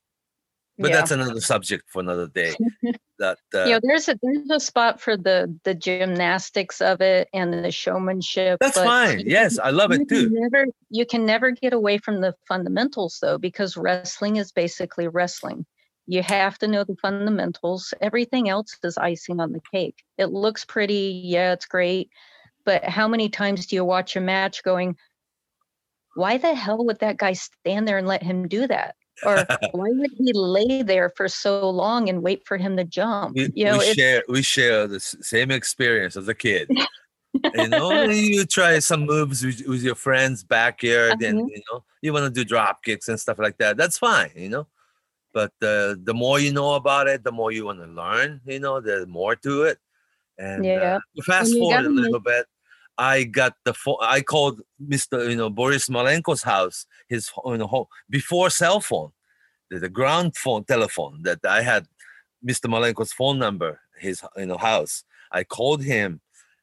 [0.78, 0.98] But Yeah.
[0.98, 2.56] that's another subject for another day.
[3.20, 7.30] that uh, you know there's a there's a spot for the the gymnastics of it
[7.34, 9.24] and the showmanship that's fine.
[9.26, 10.30] Yes, I love it too.
[10.30, 15.66] never you can never get away from the fundamentals though because wrestling is basically wrestling
[16.08, 20.66] you have to know the fundamentals everything else is icing on the cake it looks
[20.66, 22.10] pretty yeah it's great
[22.64, 24.96] but how many times do you watch a match going
[26.16, 29.88] why the hell would that guy stand there and let him do that or why
[29.92, 33.66] would he lay there for so long and wait for him to jump We, you
[33.66, 36.70] know we share we share the same experience as a kid.
[37.54, 41.48] you know, you try some moves with, with your friends backyard, and Uh-huh.
[41.50, 43.78] you know, you want to do drop kicks and stuff like that.
[43.78, 44.68] That's fine, you know.
[45.34, 48.42] But uh, the more you know about it, the more you want to learn.
[48.46, 49.80] You know, there's more to it.
[50.38, 50.96] And Yeah.
[51.18, 52.46] uh, fast And forward a little bit,
[52.98, 53.98] I got the phone.
[54.02, 55.30] I called Mr.
[55.30, 56.86] You know Boris Malenko's house.
[57.08, 59.12] His you know home before cell phone,
[59.70, 61.88] the, the ground phone telephone that I had.
[62.46, 62.70] Mr.
[62.70, 65.04] Malenko's phone number, his you know house.
[65.32, 66.22] I called him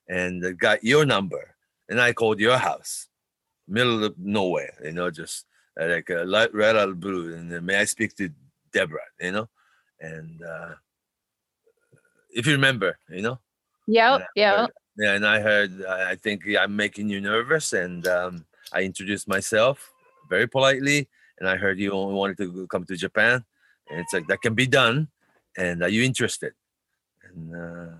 [0.08, 1.54] and got your number,
[1.88, 3.08] and I called your house,
[3.68, 4.74] middle of nowhere.
[4.84, 5.46] You know, just
[5.80, 7.34] uh, like a light red out of blue.
[7.34, 8.30] And then, may I speak to
[8.72, 9.00] Deborah?
[9.20, 9.48] You know,
[10.00, 10.74] and uh,
[12.30, 13.38] if you remember, you know.
[13.88, 14.28] Yep.
[14.36, 14.66] Yeah.
[14.96, 15.84] Yeah, and I heard.
[15.84, 19.90] I think I'm making you nervous, and um, I introduced myself
[20.28, 23.44] very politely, and I heard you only wanted to come to Japan,
[23.90, 25.08] and it's like that can be done,
[25.56, 26.52] and are you interested?
[27.24, 27.94] And uh,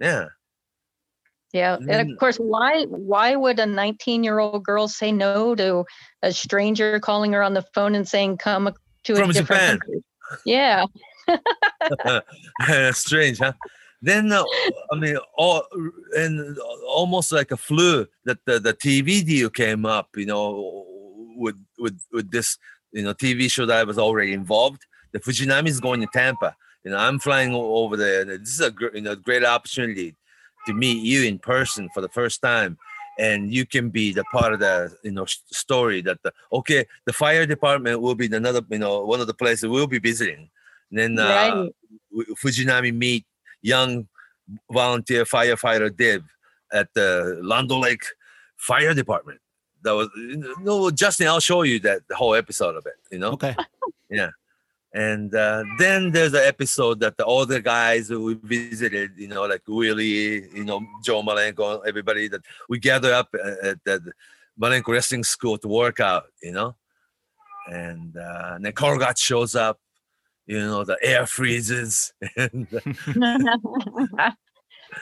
[0.00, 0.28] yeah,
[1.52, 1.76] Yeah.
[1.76, 5.84] And of course, why why would a 19 year old girl say no to
[6.22, 8.72] a stranger calling her on the phone and saying come
[9.04, 9.78] to a From different Japan.
[9.80, 10.02] country?
[10.44, 10.86] Yeah.
[12.92, 13.52] strange, huh?
[14.00, 14.44] Then uh,
[14.92, 15.64] I mean, all
[16.16, 16.56] and
[16.86, 20.84] almost like a flu that the, the TV deal came up, you know,
[21.36, 22.58] with with with this
[22.92, 24.86] you know TV show that I was already involved.
[25.12, 26.54] The Fujinami is going to Tampa.
[26.84, 28.24] You know, I'm flying over there.
[28.24, 30.14] This is a gr- you know great opportunity
[30.66, 32.78] to meet you in person for the first time,
[33.18, 37.12] and you can be the part of the you know story that the okay the
[37.12, 40.50] fire department will be another you know one of the places we'll be visiting.
[40.90, 42.26] And then uh, Right.
[42.42, 43.26] Fujinami meet
[43.62, 44.08] young
[44.70, 46.24] volunteer firefighter Dib
[46.72, 48.04] at the Lando Lake
[48.56, 49.40] Fire Department.
[49.82, 50.08] That was
[50.60, 51.28] no Justin.
[51.28, 52.94] I'll show you that the whole episode of it.
[53.10, 53.32] You know.
[53.32, 53.54] Okay.
[54.10, 54.30] Yeah.
[54.94, 59.42] And uh, then there's an episode that the older guys who we visited, you know,
[59.44, 64.12] like Willie, you know, Joe Malenko, everybody that we gather up at, the
[64.60, 66.74] Malenko Wrestling School to work out, you know.
[67.70, 69.78] And, uh, and then shows up,
[70.48, 72.12] you know, the air freezes.
[72.36, 72.66] And,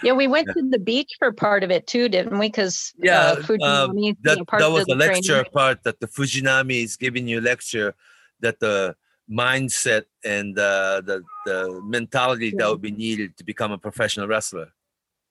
[0.02, 2.48] yeah, we went to the beach for part of it too, didn't we?
[2.48, 5.52] Because Yeah, uh, um, Fujinami, you that, know, that was the the lecture training.
[5.52, 7.94] part that the Fujinami is giving you lecture
[8.40, 8.96] that the
[9.30, 12.70] mindset and uh, the the mentality that Yeah.
[12.70, 14.72] would be needed to become a professional wrestler.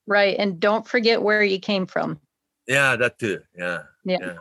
[0.07, 2.19] Right, and don't forget where you came from.
[2.67, 3.41] Yeah, that too.
[3.57, 3.83] Yeah.
[4.05, 4.37] Yeah.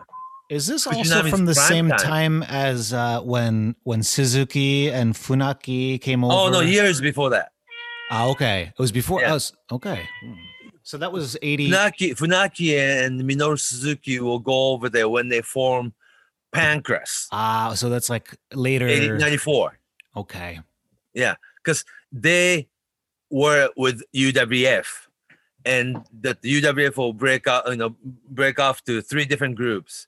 [0.54, 1.98] Is this also from the same time.
[1.98, 6.32] time as uh, when when Suzuki and Funaki came over?
[6.32, 7.50] Oh no, years before that.
[8.10, 8.72] Ah, okay.
[8.72, 9.34] It was before Yeah.
[9.34, 9.52] us.
[9.72, 10.08] Okay.
[10.82, 11.70] So that was 80.
[11.70, 15.92] Funaki, Funaki and Minoru Suzuki will go over there when they form
[16.54, 17.26] Pancrase.
[17.32, 18.86] Ah, so that's like later.
[18.86, 19.78] 80, 94.
[20.16, 20.60] Okay.
[21.14, 22.68] Yeah, because they
[23.30, 24.86] were with UWF,
[25.64, 27.96] and that the UWF will break out, you know,
[28.30, 30.06] break off to three different groups: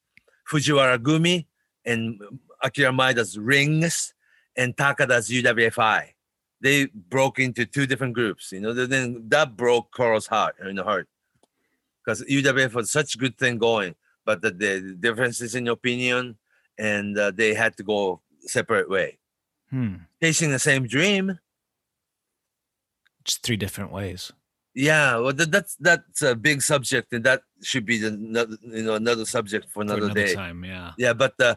[0.51, 1.47] Fujiwara Gumi
[1.85, 2.21] and
[2.63, 4.15] Akira Maeda's Rings
[4.57, 6.09] and Takada's UWFI.
[6.61, 8.53] They broke into two different groups.
[8.53, 11.09] You know, then that broke Koro's heart in the heart
[12.05, 16.39] because UWF was such a good thing going, but the, the differences in opinion,
[16.79, 19.19] and uh, they had to go separate way
[19.71, 19.97] Hmm.
[20.23, 21.39] chasing the same dream.
[23.25, 24.33] Just three different ways.
[24.77, 28.83] Yeah, well, that, that's that's a big subject, and that should be the another, you
[28.83, 30.35] know another subject for For another, another day.
[30.35, 30.93] time, yeah.
[30.99, 31.57] Yeah, but the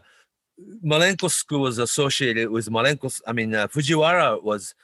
[0.82, 3.20] Malenko school was associated with Malenko.
[3.26, 4.74] I mean, uh, Fujiwara was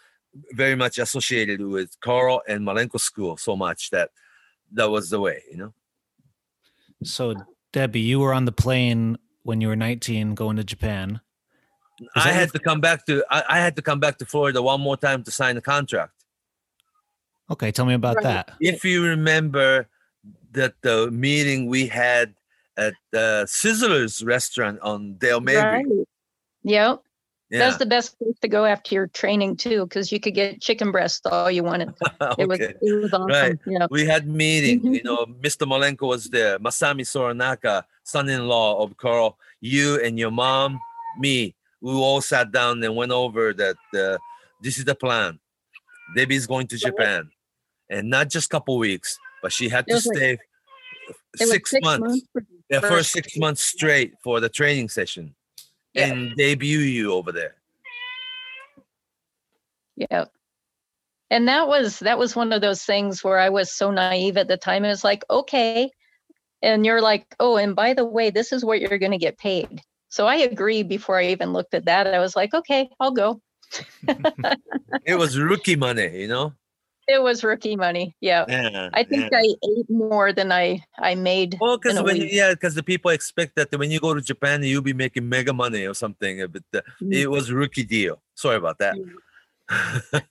[0.52, 4.10] very much associated with Koro and Malenko school so much that
[4.72, 5.72] that was the way, you know.
[7.04, 7.36] So,
[7.72, 11.22] Debbie, you were on the plane when you were 19 going to Japan.
[12.14, 14.60] Was I had to come back to I, I had to come back to Florida
[14.60, 16.12] one more time to sign the contract.
[17.50, 18.24] Okay, tell me about Right.
[18.24, 18.50] that.
[18.60, 19.88] if you remember
[20.52, 22.34] that the meeting we had
[22.76, 25.84] at the Sizzlers restaurant on Dale Mabry.
[25.84, 25.86] Right.
[26.64, 27.02] Yep.
[27.48, 27.58] Yeah.
[27.60, 30.90] That's the best place to go after your training too, because you could get chicken
[30.90, 31.90] breast all you wanted.
[32.38, 33.28] It was it was awesome.
[33.28, 33.58] Right.
[33.66, 33.86] Yeah.
[33.88, 35.62] We had meeting, you know, Mr.
[35.64, 40.80] Malenko was there, Masami Soranaka, son-in-law of Carl, you and your mom,
[41.20, 41.54] me.
[41.80, 44.18] We all sat down and went over that uh,
[44.60, 45.38] this is the plan.
[46.16, 47.30] Debbie's going to Japan.
[47.90, 50.38] And not just couple weeks, but she had It to was like- stay
[51.36, 52.22] six, months.
[52.32, 55.34] for Yeah, first- first six months straight for the training session
[55.94, 56.06] Yeah.
[56.06, 57.54] and debut you over there.
[59.96, 60.24] Yeah.
[61.30, 64.48] And that was that was one of those things where I was so naive at
[64.48, 64.84] the time.
[64.84, 65.90] It was like, okay.
[66.62, 69.80] And you're like, oh, and by the way, this is what you're gonna get paid.
[70.08, 72.06] So I agree before I even looked at that.
[72.06, 73.40] I was like, okay, I'll go.
[75.04, 76.52] It was rookie money, you know.
[77.08, 78.16] It was rookie money.
[78.20, 78.44] Yeah.
[78.48, 78.90] Yeah.
[78.92, 79.38] I think yeah.
[79.38, 81.56] I ate more than I I made.
[81.60, 84.62] Well, because when you, yeah, because the people expect that when you go to Japan,
[84.62, 86.46] you'll be making mega money or something.
[86.48, 87.14] But uh, Mm.
[87.14, 88.22] it was rookie deal.
[88.34, 88.96] Sorry about that.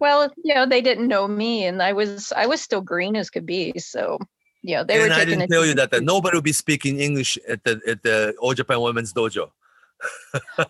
[0.00, 3.30] Well, you know, they didn't know me, and I was I was still green as
[3.30, 3.72] could be.
[3.78, 4.18] So,
[4.62, 6.52] you know, they were and I taking didn't tell you that, that nobody will be
[6.52, 9.50] speaking English at the at the All Japan Women's Dojo.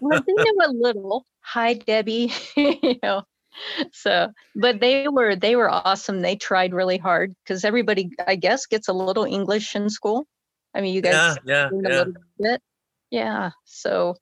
[0.00, 1.24] well, they knew a little.
[1.40, 2.30] Hi, Debbie.
[2.56, 3.22] you know,
[3.92, 6.20] so but they were they were awesome.
[6.20, 10.26] They tried really hard because everybody, I guess, gets a little English in school.
[10.74, 11.68] I mean, you guys yeah, yeah.
[11.72, 12.62] little bit.
[13.10, 13.50] Yeah.
[13.64, 14.16] So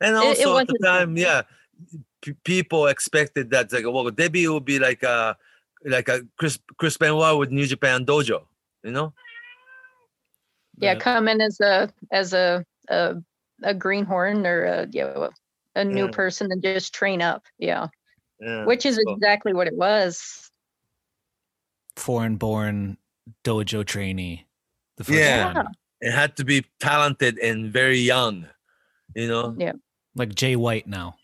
[0.00, 1.42] And It- it also at the time, yeah,
[2.22, 5.36] p- people expected that like, well, Debbie will be like a
[5.84, 8.46] like a Chris Chris Benoit with New Japan Dojo,
[8.82, 9.12] you know?
[10.78, 13.16] yeah, But- come in as a as a a,
[13.62, 15.30] a greenhorn or a you know
[15.76, 16.10] a new Yeah.
[16.12, 17.44] person and just train up.
[17.58, 17.88] Yeah.
[18.40, 18.64] Yeah.
[18.64, 20.50] Which is exactly what it was.
[21.96, 22.96] Foreign born
[23.44, 24.46] dojo trainee.
[24.96, 25.52] The first Yeah.
[25.54, 25.66] one.
[26.00, 28.48] it had to be talented and very young,
[29.14, 29.54] you know?
[29.58, 29.72] Yeah.
[30.14, 31.16] Like Jay White now.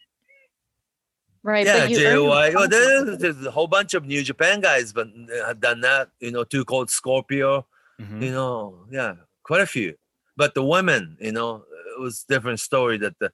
[1.43, 1.65] Right.
[1.65, 2.55] Yeah, but you earn your JY.
[2.55, 5.07] Well, there's, there's a whole bunch of New Japan guys, but
[5.47, 6.09] have done that.
[6.21, 7.67] You know, Too Cold Scorpio.
[8.01, 8.21] Mhm.
[8.23, 9.95] You know, yeah, quite a few.
[10.37, 11.65] But the women, you know,
[11.97, 12.99] it was different story.
[12.99, 13.33] That the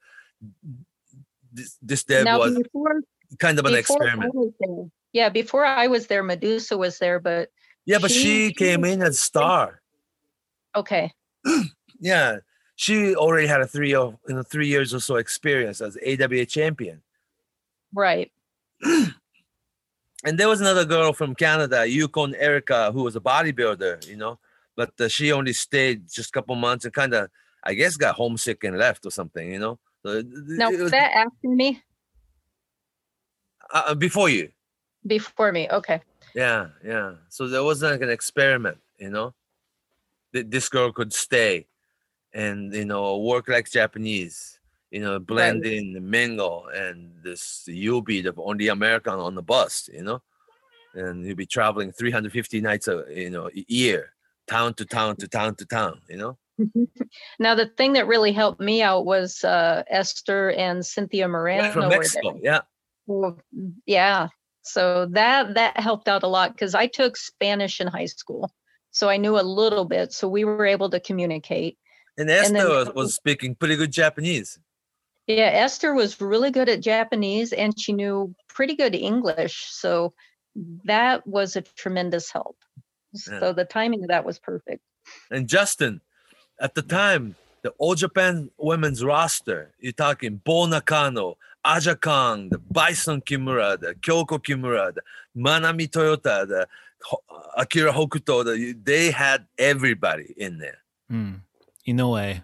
[1.52, 3.00] this, this Deb now was before
[3.38, 4.32] kind of an experiment.
[5.12, 7.50] yeah, before I was there, Medusa was there, but
[7.86, 9.80] Yeah, but she, she- came in as star.
[10.74, 11.12] okay.
[12.04, 12.38] Yeah,
[12.74, 16.46] she already had a three of you know three years or so experience as AWA
[16.46, 17.00] champion.
[17.94, 18.32] Right.
[20.24, 24.38] and there was another girl from Canada, Yukon Erica, who was a bodybuilder, you know,
[24.76, 27.28] but uh, she only stayed just a couple months and kind of,
[27.62, 29.78] I guess, got homesick and left or something, you know.
[30.04, 31.82] So it- Now was was, that after me?
[33.72, 34.50] Uh, uh, before you,
[35.06, 35.68] Before me.
[35.70, 36.00] Okay.
[36.34, 37.14] yeah, yeah.
[37.28, 39.34] So there was like an experiment, you know.
[40.32, 41.66] That this girl could stay,
[42.32, 44.58] and you know, work like Japanese,
[44.90, 49.42] you know, blend in, the mingle, and this you'll be the only American on the
[49.42, 50.22] bus, you know,
[50.94, 54.12] and you'll be traveling 350 nights a you know a year,
[54.46, 56.38] town to town to town to town, you know.
[57.38, 61.64] Now the thing that really helped me out was uh, Esther and Cynthia Moreno.
[61.64, 61.88] Yeah, from.
[61.88, 62.60] Mexico, yeah.
[63.06, 63.38] Well,
[63.86, 64.28] yeah.
[64.62, 68.52] So that that helped out a lot because I took Spanish in high school,
[68.90, 70.12] so I knew a little bit.
[70.12, 71.78] So we were able to communicate.
[72.16, 74.58] And Esther then- was, was speaking pretty good Japanese.
[75.26, 79.66] Yeah, Esther was really good at Japanese and she knew pretty good English.
[79.70, 80.14] So
[80.84, 82.56] that was a tremendous help.
[83.12, 83.40] Yeah.
[83.40, 84.82] So the timing of that was perfect.
[85.30, 86.00] And Justin,
[86.60, 92.58] at the time, the All Japan women's roster, you're talking Bull Nakano, Aja Kong, the
[92.58, 95.02] Bison Kimura, the Kyoko Kimura, the
[95.36, 96.66] Manami Toyota, the
[97.56, 100.78] Akira Hokuto, the, they had everybody in there.
[101.08, 101.34] Hmm.
[101.86, 102.42] Inoue.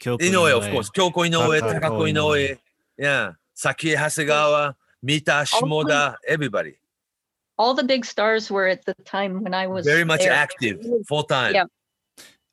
[0.00, 0.90] Kyoko Inoue, of course.
[0.90, 2.50] Kyoko Inoue, Takako Takako Inoue.
[2.50, 2.58] Inoue,
[2.98, 3.32] yeah.
[3.56, 6.74] Sakie Hasegawa, Mita Shimoda, everybody.
[7.56, 10.32] All the big stars were at the time when I was Very much there.
[10.32, 11.54] active, full time.
[11.54, 11.64] Yeah.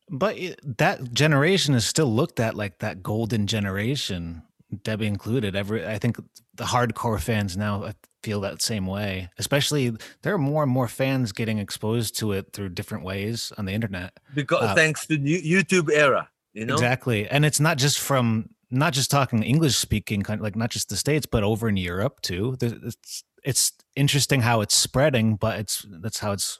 [0.09, 4.43] But it, that generation is still looked at like that golden generation,
[4.83, 5.55] Debbie included.
[5.55, 6.17] Every I think
[6.55, 9.29] the hardcore fans now uh, feel that same way.
[9.37, 13.65] Especially there are more and more fans getting exposed to it through different ways on
[13.65, 14.13] the internet.
[14.33, 16.73] Because Uh, thanks to New- YouTube era, you know?
[16.73, 20.89] Exactly, and it's not just from not just talking English speaking, kind like not just
[20.89, 22.57] the states, but over in Europe too.
[22.61, 26.59] It's it's interesting how it's spreading, but it's that's how it's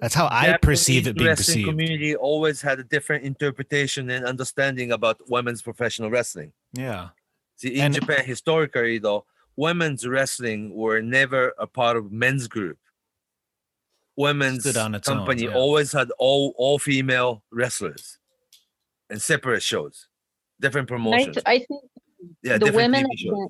[0.00, 1.68] that's how I perceive it being wrestling perceived.
[1.68, 6.52] community always had a different interpretation and understanding about women's professional wrestling.
[6.72, 7.10] Yeah.
[7.56, 12.78] See, in And- Japan, historically, though, women's wrestling were never a part of men's group.
[14.16, 15.54] Women's Stood on its own, company yeah.
[15.54, 18.18] always had all all female wrestlers
[19.10, 20.06] and separate shows,
[20.60, 21.34] different And I, promotions.
[21.36, 21.84] th- I think
[22.42, 23.30] yeah, the different women at shows.
[23.32, 23.48] that,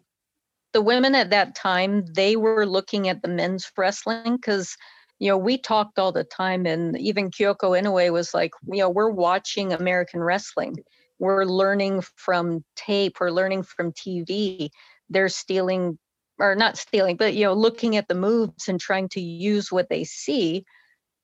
[0.72, 4.74] the women at that time they were looking at the men's wrestling because
[5.18, 8.88] you know we talked all the time and even kyoko inoue was like you know
[8.90, 10.74] we're watching american wrestling
[11.18, 14.68] we're learning from tape we're learning from tv
[15.10, 15.98] they're stealing
[16.38, 19.88] or not stealing but you know looking at the moves and trying to use what
[19.88, 20.64] they see.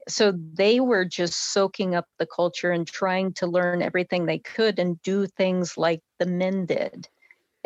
[0.09, 4.79] So they were just soaking up the culture and trying to learn everything they could
[4.79, 7.09] and do things like the men did.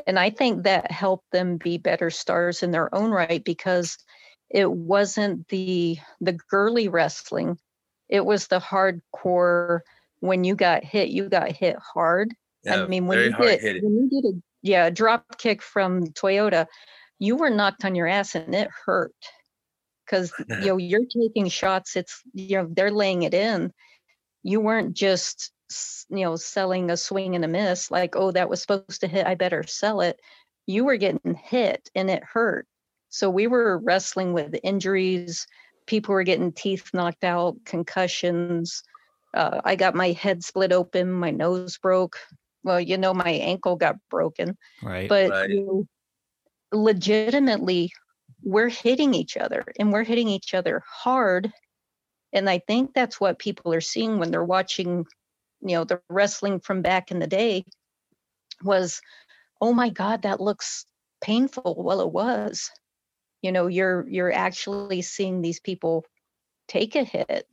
[0.07, 3.97] And i think that helped them be better stars in their own right because
[4.51, 7.59] it wasn't the the girly wrestling.
[8.09, 9.81] It was the hardcore
[10.21, 12.35] when you got hit you got hit hard
[12.65, 16.07] Yeah, i mean when you did when you did a yeah a drop kick from
[16.09, 16.67] toyota
[17.19, 19.15] you were knocked on your ass and it hurt
[20.05, 21.97] because you know you're taking shots.
[21.97, 23.73] It's you know they're laying it in.
[24.43, 25.53] You weren't just
[26.11, 29.27] you know selling a swing and a miss like oh that was supposed to hit.
[29.27, 30.21] I better sell it.
[30.67, 32.67] You were getting hit and it hurt.
[33.09, 35.47] So we were wrestling with injuries.
[35.87, 38.83] People were getting teeth knocked out, concussions.
[39.35, 42.19] Uh, I got my head split open, my nose broke.
[42.63, 45.09] Well, you know, my ankle got broken Right.
[45.09, 45.51] but Right.
[45.51, 45.87] you
[46.73, 47.91] legitimately
[48.43, 51.53] we're hitting each other and we're hitting each other hard
[52.33, 55.05] and i think that's what people are seeing when they're watching
[55.63, 57.65] you know the wrestling from back in the day
[58.63, 59.01] was
[59.61, 60.87] oh my god that looks
[61.23, 62.71] painful well it was
[63.43, 66.05] you know you're you're actually seeing these people
[66.69, 67.47] take a hit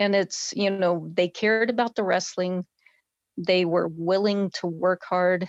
[0.00, 2.64] and it's you know they cared about the wrestling
[3.36, 5.48] they were willing to work hard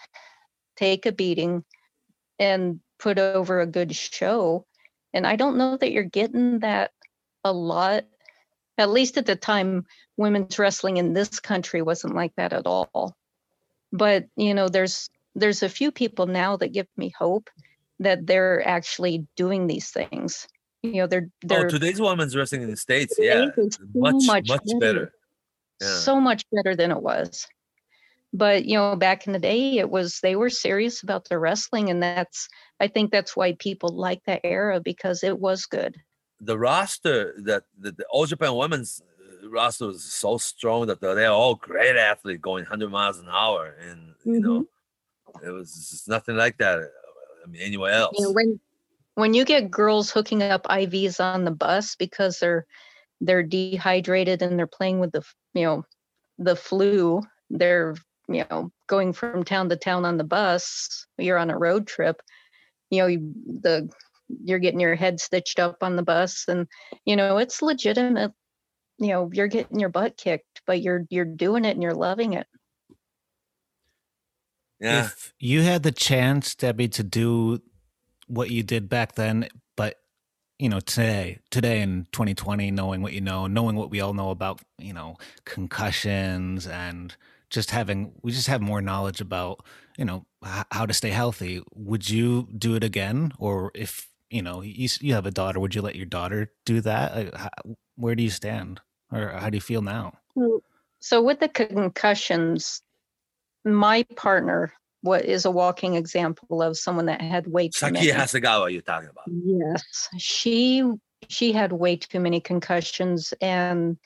[0.80, 1.64] take a beating
[2.40, 4.66] and put over a good show.
[5.14, 6.92] And I don't know that you're getting that
[7.44, 8.06] a lot.
[8.78, 9.86] At least at the time,
[10.16, 13.16] women's wrestling in this country wasn't like that at all.
[13.92, 17.50] But you know, there's there's a few people now that give me hope
[18.00, 20.48] that they're actually doing these things.
[20.84, 24.48] You know, they're Oh, they're today's women's wrestling in the states, yeah, so much much
[24.48, 24.80] much, better.
[24.80, 25.14] better.
[25.82, 25.88] Yeah.
[25.96, 27.48] so much better than it was.
[28.32, 31.90] But you know, back in the day, it was they were serious about their wrestling,
[31.90, 32.48] and that's
[32.80, 35.96] I think that's why people like that era because it was good.
[36.40, 39.02] the roster that the, the All Japan women's
[39.44, 43.76] uh, roster is so strong that they're, all great athletes going 100 miles an hour,
[43.90, 44.66] and you know
[45.44, 46.80] it was nothing like that.
[46.80, 46.86] uh,
[47.44, 48.16] I mean, anywhere else.
[48.18, 48.60] You know, when
[49.20, 52.66] when you get girls hooking up IVs on the bus because they're
[53.22, 55.86] they're dehydrated and they're playing with the you know
[56.38, 57.96] the flu, they're
[58.28, 61.06] you know going from town to town on the bus.
[61.18, 62.22] You're on a road trip.
[62.90, 63.90] You know you, the
[64.44, 66.68] you're getting your head stitched up on the bus, and
[67.06, 68.32] you know it's legitimate.
[69.00, 72.34] You know you're getting your butt kicked, but you're you're doing it and you're loving
[72.34, 72.48] it.
[74.80, 77.62] yeah, If you had the chance, Debbie, to do
[78.30, 79.98] what you did back then, but
[80.60, 84.30] you know, today, today in 2020, knowing what you know, knowing what we all know
[84.30, 87.16] about, you know, concussions and
[87.50, 89.66] just having, we just have more knowledge about,
[89.98, 91.64] you know, h- how to stay healthy.
[91.74, 93.32] Would you do it again?
[93.40, 96.82] Or if, you know, you, you have a daughter, would you let your daughter do
[96.82, 97.16] that?
[97.16, 97.50] Like, how,
[97.96, 98.82] where do you stand?
[99.12, 100.14] Or how do you feel now?
[100.38, 100.62] So-
[101.02, 102.82] So with the concussions,
[103.64, 108.08] my partner what is a walking example of someone that had way too Sakie many.
[108.12, 109.26] Hasegawa, you're talking about.
[109.28, 110.84] Yes, she
[111.28, 113.98] she had way too many concussions, and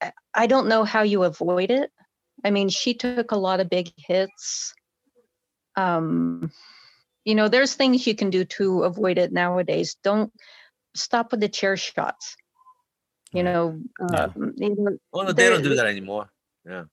[0.00, 1.90] I- I don't know how you avoid it.
[2.44, 4.74] I mean, she took a lot of big hits.
[5.76, 6.50] Um,
[7.24, 9.96] you know, there's things you can do to avoid it nowadays.
[10.02, 10.32] Don't
[10.94, 12.36] stop with the chair shots.
[13.32, 13.80] You know,
[14.12, 14.24] Yeah.
[14.36, 16.30] um, you know, Oh no, they don't do that anymore.
[16.64, 16.84] Yeah.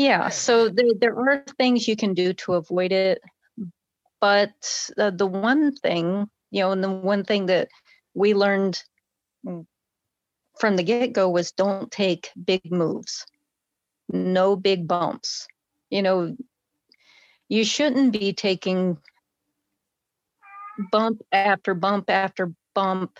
[0.00, 3.20] Yeah, so there, there are things you can do to avoid it.
[4.18, 4.54] But
[4.96, 7.68] the, the one thing, you know, and the one thing that
[8.14, 8.82] we learned
[9.44, 13.26] from the get go was don't take big moves,
[14.10, 15.46] no big bumps.
[15.90, 16.34] You know,
[17.50, 18.96] you shouldn't be taking
[20.90, 23.18] bump after bump after bump.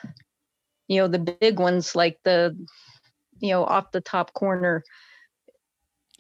[0.89, 2.57] You know, the big ones like the,
[3.39, 4.83] you know, off the top corner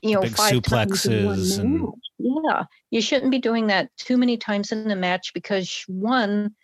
[0.03, 3.91] you know, big five times in one suplexes and- yeah, you shouldn't be doing that
[3.97, 6.55] too many times in a match because one,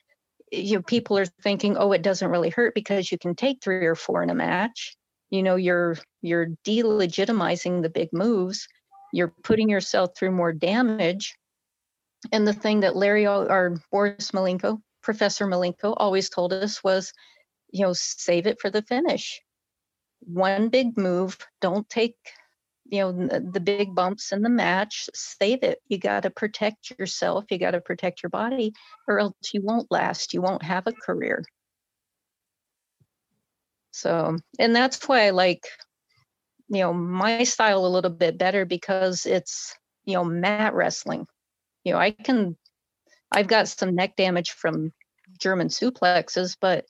[0.53, 3.87] you know, people are thinking, oh, it doesn't really hurt because you can take three
[3.87, 4.97] or four in a match.
[5.31, 8.69] You know, you're you're delegitimizing the big moves.
[9.13, 11.35] You're putting yourself through more damage.
[12.33, 17.13] And the thing that Larry or Boris Malenko, Professor Malenko, always told us was,
[17.71, 19.41] you know, save it for the finish.
[20.21, 21.39] One big move.
[21.61, 22.17] Don't take
[22.91, 27.45] you know the big bumps in the match save it you got to protect yourself
[27.51, 28.73] you got to protect your body
[29.09, 31.45] or else you won't last you won't have a career.
[33.93, 35.67] So and that's why i like
[36.69, 39.75] you know my style a little bit better because it's
[40.05, 41.27] you know mat wrestling.
[41.85, 42.57] You know i can
[43.33, 44.93] i've got some neck damage from
[45.41, 46.85] german suplexes but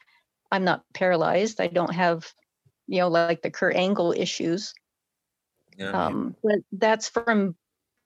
[0.51, 1.61] i'm not paralyzed.
[1.61, 2.31] I don't have
[2.87, 4.75] you know like the kurt angle issues
[5.79, 5.91] Yeah.
[6.07, 7.55] um, but that's from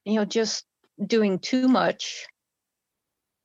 [0.04, 0.64] you know just
[1.06, 2.26] doing too much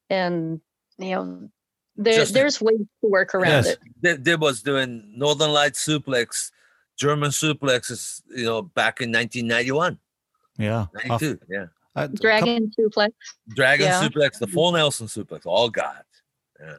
[0.10, 0.60] and
[0.98, 1.50] you know
[1.96, 3.68] there, Just- there's ways to work around Yes.
[3.68, 6.52] it they, they was doing Northern Light suplex,
[6.98, 9.98] German suplexes, you know, back in 1991,
[10.58, 10.88] Yeah.
[11.10, 11.40] Off- 92.
[11.50, 11.66] yeah.
[11.96, 13.10] coup- dragon suplex
[13.56, 14.02] Dragon Yeah.
[14.08, 16.06] suplex, the full Nelson suplex, all got.
[16.60, 16.78] Yeah.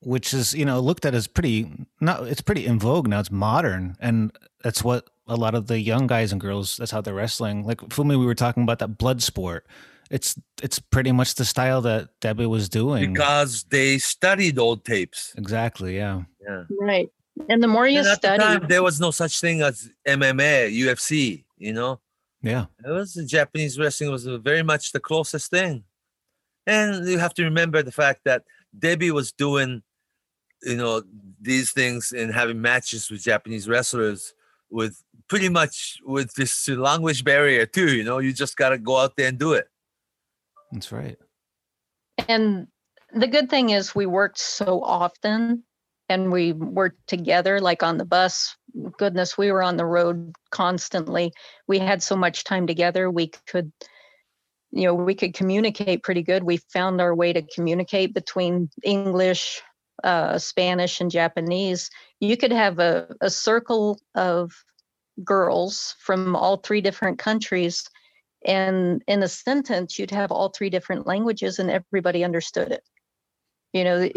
[0.00, 3.18] which is you know looked at as pretty not it's pretty in vogue now.
[3.20, 4.30] It's modern, and
[4.62, 6.76] that's what a lot of the young guys and girls.
[6.76, 7.64] That's how they're wrestling.
[7.64, 9.66] Like Fumi, we were talking about that blood sport.
[10.10, 15.34] It's it's pretty much the style that Debbie was doing because they studied old tapes.
[15.36, 15.96] Exactly.
[15.96, 16.22] Yeah.
[16.40, 16.64] Yeah.
[16.80, 17.08] Right.
[17.48, 19.90] And the more you And at the study, time, there was no such thing as
[20.06, 21.44] MMA, UFC.
[21.58, 22.00] You know,
[22.42, 22.66] Yeah.
[22.84, 25.84] it was Japanese wrestling was very much the closest thing.
[26.66, 28.44] And you have to remember the fact that
[28.78, 29.82] Debbie was doing,
[30.62, 31.02] you know,
[31.40, 34.34] these things and having matches with Japanese wrestlers
[34.76, 37.96] with pretty much with this language barrier too.
[37.96, 39.66] You know, you just got to go out there and do it.
[40.70, 41.16] That's right.
[42.28, 42.68] and
[43.14, 45.64] the good thing is we worked so often
[46.08, 48.56] and we worked together like on the bus
[48.98, 51.32] goodness we were on the road constantly
[51.66, 53.72] we had so much time together we could
[54.72, 59.62] you know we could communicate pretty good we found our way to communicate between english
[60.04, 61.90] uh, spanish and japanese
[62.20, 64.52] you could have a, a circle of
[65.24, 67.88] girls from all three different countries
[68.44, 72.82] and in a sentence you'd have all three different languages and everybody understood it
[73.72, 73.98] you know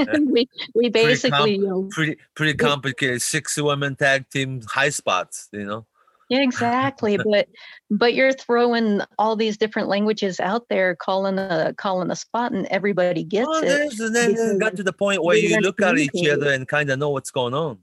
[0.32, 3.22] we we basically you know Pretty pretty complicated.
[3.22, 5.48] Six women tag team high spots.
[5.52, 5.86] You know.
[6.30, 7.48] Yeah, exactly but
[7.90, 12.66] but you're throwing all these different languages out there calling a calling a spot and
[12.68, 15.98] everybody gets Well, it and then it got to the point where you look at
[15.98, 17.78] each other and kind of know what's going on.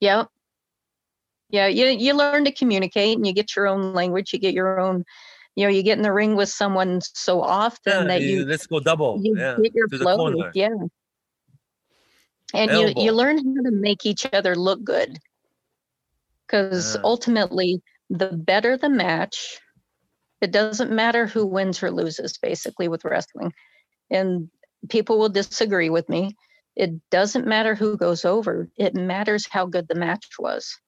[0.00, 0.24] yeah
[1.50, 4.80] yeah you, you learn to communicate and you get your own language you get your
[4.80, 5.04] own
[5.54, 8.46] you know you get in the ring with someone so often Yeah, that you- you
[8.46, 9.20] let's go double.
[9.22, 10.70] you yeah, get your flow yeah.
[12.54, 15.18] And you, you learn how to make each other look good
[16.46, 17.02] because Yeah.
[17.04, 19.58] ultimately the better the match
[20.40, 23.52] it doesn't matter who wins or loses basically with wrestling
[24.10, 24.48] and
[24.88, 26.36] people will disagree with me
[26.76, 30.78] it doesn't matter who goes over it matters how good the match was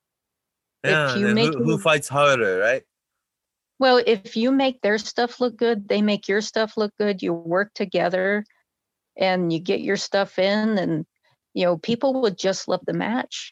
[0.85, 2.83] Yeah, if you and make who, who fights harder, right?
[3.79, 7.33] well if you make their stuff look good they make your stuff look good you
[7.33, 8.45] work together
[9.17, 11.07] and you get your stuff in and
[11.55, 13.51] you know people would just love the match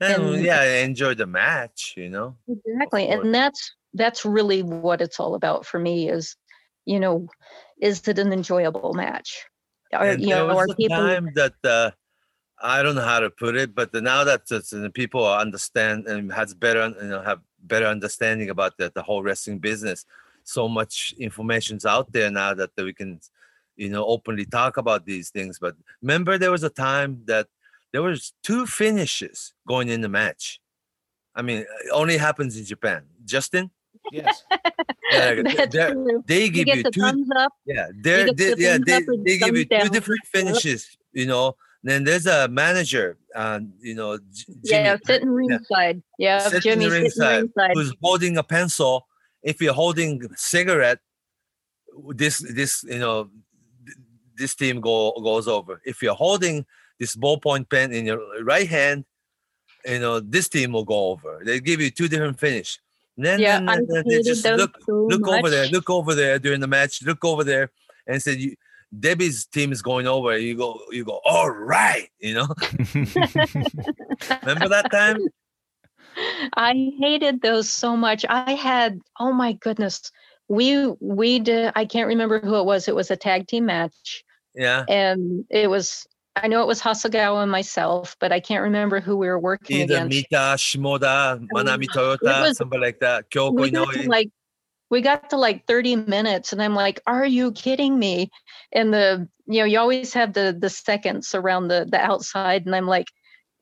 [0.00, 1.94] And, And- yeah, I enjoy the match.
[1.96, 2.36] You know.
[2.48, 6.36] exactly and that's that's really what it's all about for me is
[6.84, 7.28] you know
[7.80, 9.46] is it an enjoyable match
[9.92, 11.90] or and you there know was are a people time that uh,
[12.62, 16.06] I don't know how to put it, but the, now that it's, uh, people understand
[16.06, 20.06] and has better, you know, have better understanding about the, the whole wrestling business.
[20.44, 23.20] So much information's out there now that we can,
[23.76, 25.58] you know, openly talk about these things.
[25.58, 27.48] But remember, there was a time that
[27.94, 30.60] there was two finishes going in the match.
[31.36, 33.04] I mean, it only happens in Japan.
[33.24, 33.70] Justin,
[34.10, 34.42] Yes.
[35.12, 36.24] yeah, that's they're- true.
[36.26, 39.38] they you give get you the two thumbs up yeah, they're, they, yeah, they, they
[39.38, 39.82] give you thumbs down.
[39.82, 41.54] two different finishes, you know.
[41.84, 46.84] Then there's a manager, and you know, J- yeah Jimmy, sitting ringside yeah, sitting jimmy
[46.84, 49.06] sitting ringside, ringside who's holding a pencil.
[49.42, 50.98] If you're holding cigarette,
[52.10, 53.30] this this you know,
[53.86, 53.98] th-
[54.36, 55.80] this team go goes over.
[55.84, 56.66] If you're holding
[56.98, 59.04] this ballpoint pen in your right hand,
[59.84, 61.42] you know, this team will go over.
[61.44, 62.78] They give you two different finish.
[63.16, 66.60] Then, yeah then, then they just look so look over there, look over there during
[66.60, 67.70] the match, look over there,
[68.08, 68.56] and said, "You,
[68.98, 72.48] Debbie's team is going over." You go, you go, all right, you know.
[74.42, 75.18] Remember that time?
[76.56, 78.24] I hated those so much.
[78.28, 80.10] I had, oh my goodness,
[80.48, 81.72] we we did.
[81.74, 82.88] I can't remember who it was.
[82.88, 84.24] It was a tag team match,
[84.54, 86.06] Yeah, and it was.
[86.36, 89.82] I know it was Hasegawa and myself, but I can't remember who we were working
[89.82, 90.16] either against.
[90.16, 93.30] Mita, Shimoda, Manami Toyota, was- somebody like that.
[93.30, 94.08] Kyoko we got to Inoue.
[94.08, 94.30] like
[94.90, 98.30] we got to like 30 minutes and i'm like are you kidding me
[98.72, 102.76] and the you know you always have the the seconds around the the outside and
[102.76, 103.06] i'm like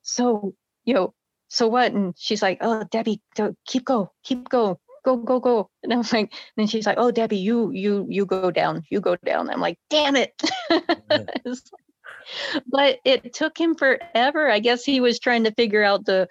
[0.03, 0.53] so
[0.85, 1.15] you know
[1.49, 3.21] so what and she's like oh debbie
[3.67, 7.39] keep go keep go go go go and i'm like then she's like oh debbie
[7.39, 10.33] you you you go down you go down i'm like damn it
[10.71, 11.83] It's like-
[12.67, 14.51] but it took him forever.
[14.51, 16.29] I guess he was trying to figure out the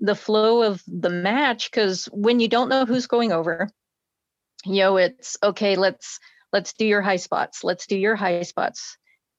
[0.00, 3.68] the flow of the match because when you don't know who's going over
[4.64, 6.18] you know it's okay let's
[6.52, 8.96] let's do your high spots let's do your high spots.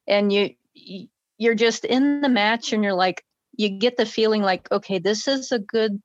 [0.08, 0.52] And you
[1.38, 3.24] you're just in the match and you're like
[3.58, 6.02] you get the feeling like okay this is a good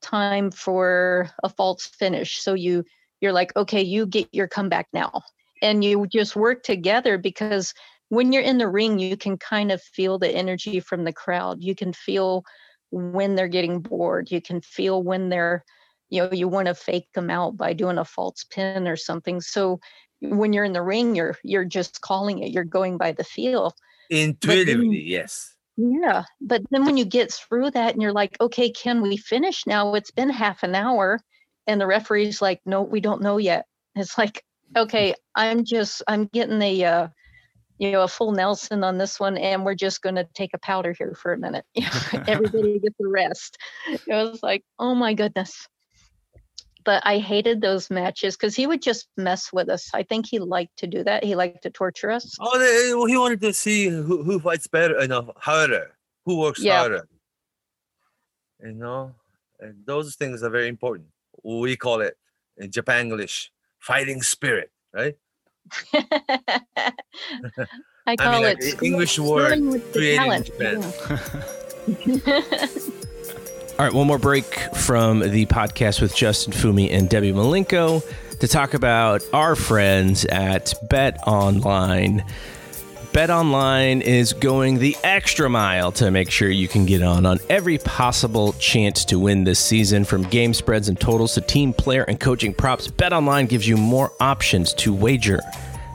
[0.00, 2.42] time for a false finish.
[2.42, 2.84] So you
[3.20, 5.22] you're like okay you get your comeback now.
[5.62, 7.72] And you just work together because
[8.12, 11.62] when you're in the ring you can kind of feel the energy from the crowd
[11.62, 12.44] you can feel
[12.90, 15.64] when they're getting bored you can feel when they're
[16.10, 19.40] you know you want to fake them out by doing a false pin or something
[19.40, 19.80] so
[20.22, 22.52] when you're in the ring, you're you're just calling it.
[22.52, 23.74] You're going by the feel.
[24.10, 25.54] Intuitively, yes.
[25.76, 29.66] Yeah, but then when you get through that and you're like, okay, can we finish
[29.66, 29.94] now?
[29.94, 31.18] It's been half an hour,
[31.66, 33.66] and the referee's like, no, we don't know yet.
[33.96, 34.44] It's like,
[34.76, 37.08] okay, I'm just I'm getting the uh,
[37.78, 40.58] you know a full Nelson on this one, and we're just going to take a
[40.58, 41.64] powder here for a minute.
[42.28, 43.58] Everybody gets a rest.
[43.88, 45.66] It was like, oh my goodness.
[46.84, 49.88] But I hated those matches because he would just mess with us.
[49.94, 51.22] I think he liked to do that.
[51.22, 52.36] He liked to torture us.
[52.40, 55.92] Oh, he wanted to see who, who fights better, you know, harder,
[56.24, 56.78] who works Yeah.
[56.78, 57.08] harder.
[58.60, 59.14] You know,
[59.60, 61.08] and those things are very important.
[61.44, 62.16] We call it
[62.56, 65.16] in Japan English fighting spirit, right?
[68.06, 69.58] I call like, it e- English word
[69.92, 70.82] created in.
[72.16, 72.40] Yeah.
[73.78, 74.44] All right, one more break
[74.76, 78.02] from the podcast with Justin Fumi and Debbie Malenko
[78.38, 82.24] to talk about our friends at Bet Online.
[83.12, 87.40] Bet Online is going the extra mile to make sure you can get on on
[87.50, 90.06] every possible chance to win this season.
[90.06, 93.76] From game spreads and totals to team player and coaching props, Bet Online gives you
[93.76, 95.40] more options to wager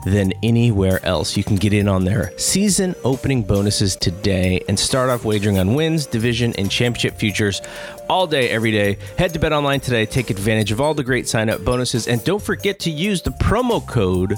[0.06, 1.36] than anywhere else.
[1.36, 5.74] You can get in on their season opening bonuses today and start off wagering on
[5.74, 7.60] wins, division, and championship futures
[8.08, 8.96] all day, every day.
[9.18, 12.22] Head to Bet Online today, take advantage of all the great sign up bonuses, and
[12.22, 14.34] don't forget to use the promo code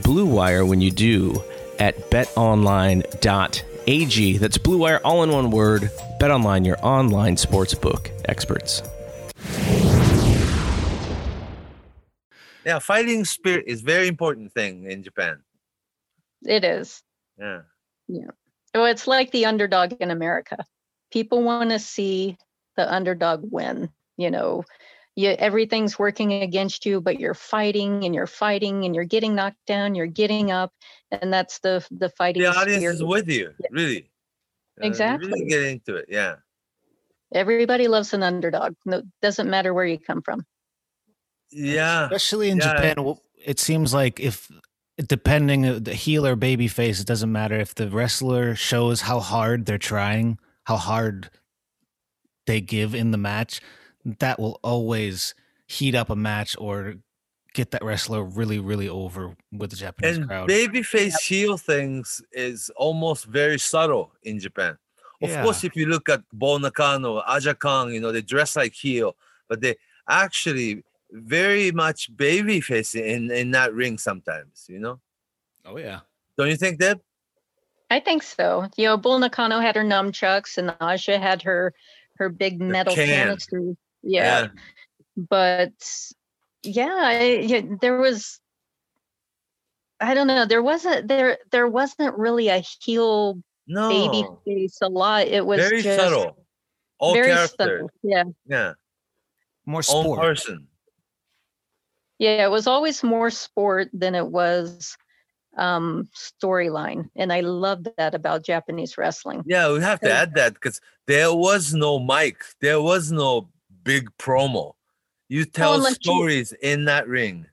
[0.00, 1.40] BlueWire when you do
[1.78, 3.06] at betonline.ag.
[4.38, 5.90] That's Blue Wire all in one word.
[6.18, 8.82] Bet Online, your online sportsbook experts.
[12.66, 15.40] Yeah, fighting spirit is very important thing in Japan.
[16.44, 17.02] It is.
[17.38, 17.60] Yeah.
[18.08, 18.30] Yeah.
[18.74, 20.58] Well, it's like the underdog in America.
[21.10, 22.36] People want to see
[22.76, 23.88] the underdog win.
[24.16, 24.64] You know,
[25.18, 29.66] you, everything's working against you, but you're fighting and you're fighting and you're getting knocked
[29.66, 30.72] down, you're getting up,
[31.10, 32.42] and that's the the fighting.
[32.42, 32.94] The audience spirit.
[32.94, 34.10] is with you, really.
[34.80, 35.28] Uh, Exactly.
[35.28, 36.04] Really get into it.
[36.08, 36.36] Yeah.
[37.34, 38.76] Everybody loves an underdog.
[38.86, 40.46] No, doesn't matter where you come from.
[41.50, 42.04] Yeah.
[42.04, 42.76] Especially in Yeah.
[42.76, 44.48] Japan, it seems like if
[45.04, 49.18] depending uh, the heel or baby face, it doesn't matter if the wrestler shows how
[49.18, 51.28] hard they're trying, how hard
[52.46, 53.60] they give in the match,
[54.04, 55.34] that will always
[55.66, 56.94] heat up a match or
[57.54, 60.48] get that wrestler really, really over with the Japanese And crowd.
[60.48, 64.78] babyface heel things is almost very subtle in Japan.
[65.20, 68.72] Of course, if you look at Bull Nakano, Aja Kong, you know, they dress like
[68.72, 69.16] heel,
[69.48, 69.74] but they
[70.08, 75.00] actually very much babyface in in that ring sometimes, you know.
[75.64, 76.00] oh yeah.
[76.36, 77.00] Don't you think, Deb?
[77.90, 78.68] I think so.
[78.76, 81.74] You know, Bull Nakano had her nunchucks and Aja had her
[82.18, 83.36] her big metal can.
[84.04, 84.52] Canister.
[84.54, 84.60] Yeah.
[85.16, 85.72] But
[86.62, 88.40] yeah, I, yeah, there was
[90.00, 93.88] I don't know, there wasn't there there wasn't really a heel No.
[93.88, 95.26] baby face a lot.
[95.26, 96.44] It was very just subtle.
[96.98, 97.54] All very character.
[97.58, 97.90] subtle.
[98.02, 98.24] Yeah.
[98.46, 98.72] Yeah.
[99.66, 100.20] More Own sport.
[100.20, 100.68] person.
[102.18, 104.96] Yeah, it was always more sport than it was
[105.56, 107.08] um storyline.
[107.16, 109.42] And I love that about Japanese wrestling.
[109.46, 113.48] Yeah, we have to add that because there was no mic, there was no
[113.88, 114.72] big promo.
[115.30, 117.46] You tell unless you- stories in that ring.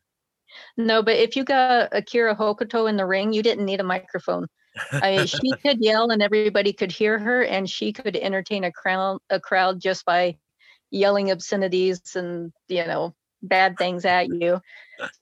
[0.78, 4.48] No, but if you got Akira Hokuto in the ring, you didn't need a microphone.
[4.92, 8.72] I mean, she could yell and everybody could hear her, and she could entertain a
[8.72, 10.38] crowd a crowd just by
[10.92, 14.60] yelling obscenities and you know bad things at you.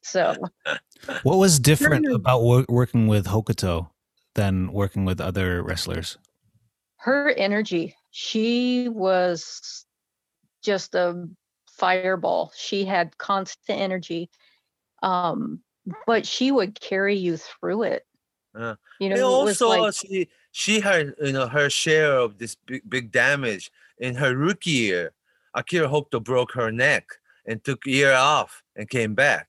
[0.01, 0.35] So
[1.23, 2.15] What was different Sure.
[2.15, 3.89] about wor- working with Hokuto
[4.35, 6.17] than working with other wrestlers?
[6.97, 9.82] her energy, she was
[10.63, 11.27] just a
[11.67, 12.51] fireball.
[12.55, 14.29] She had constant energy,
[15.01, 15.59] um,
[16.07, 18.05] but she would carry you through it.
[18.55, 22.87] Uh, You know, also, like she she had you know her share of this big,
[22.89, 25.13] big damage in her rookie year.
[25.55, 27.05] Akira Hokuto broke her neck
[27.45, 29.47] and took a year off and came back,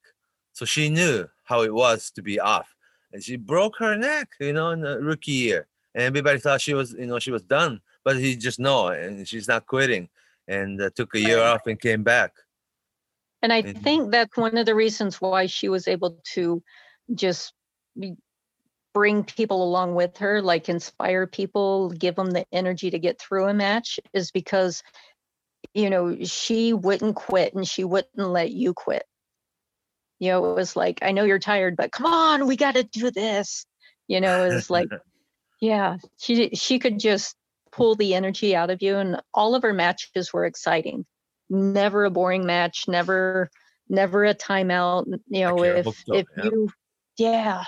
[0.53, 2.75] so she knew how it was to be off,
[3.13, 6.75] and she broke her neck, you know, in the rookie year, and everybody thought she
[6.75, 10.09] was you know she was done, but he just know, and she's not quitting,
[10.49, 12.33] and uh, took a year off and came back.
[13.43, 13.83] And I Mhm.
[13.83, 16.63] think that's one of the reasons why she was able to
[17.15, 17.53] just
[17.99, 18.17] be-
[18.95, 23.49] bring people along with her, like inspire people, give them the energy to get through
[23.49, 24.83] a match, is because,
[25.75, 29.05] you know, she wouldn't quit and she wouldn't let you quit.
[30.21, 32.85] You know, it was like, I know you're tired, but come on, we got to
[32.85, 33.67] do this.
[34.07, 34.89] You know, it was like,
[35.61, 37.37] yeah, she she could just
[37.75, 41.05] pull the energy out of you, and all of her matches were exciting.
[41.51, 42.85] Never a boring match.
[42.89, 43.51] Never,
[43.89, 45.07] never a timeout.
[45.29, 46.45] You know, if Hokuto, if yeah.
[46.45, 46.71] you
[47.17, 47.65] Yeah.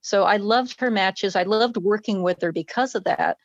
[0.00, 1.36] So I loved her matches.
[1.36, 3.36] I loved working with her because of that.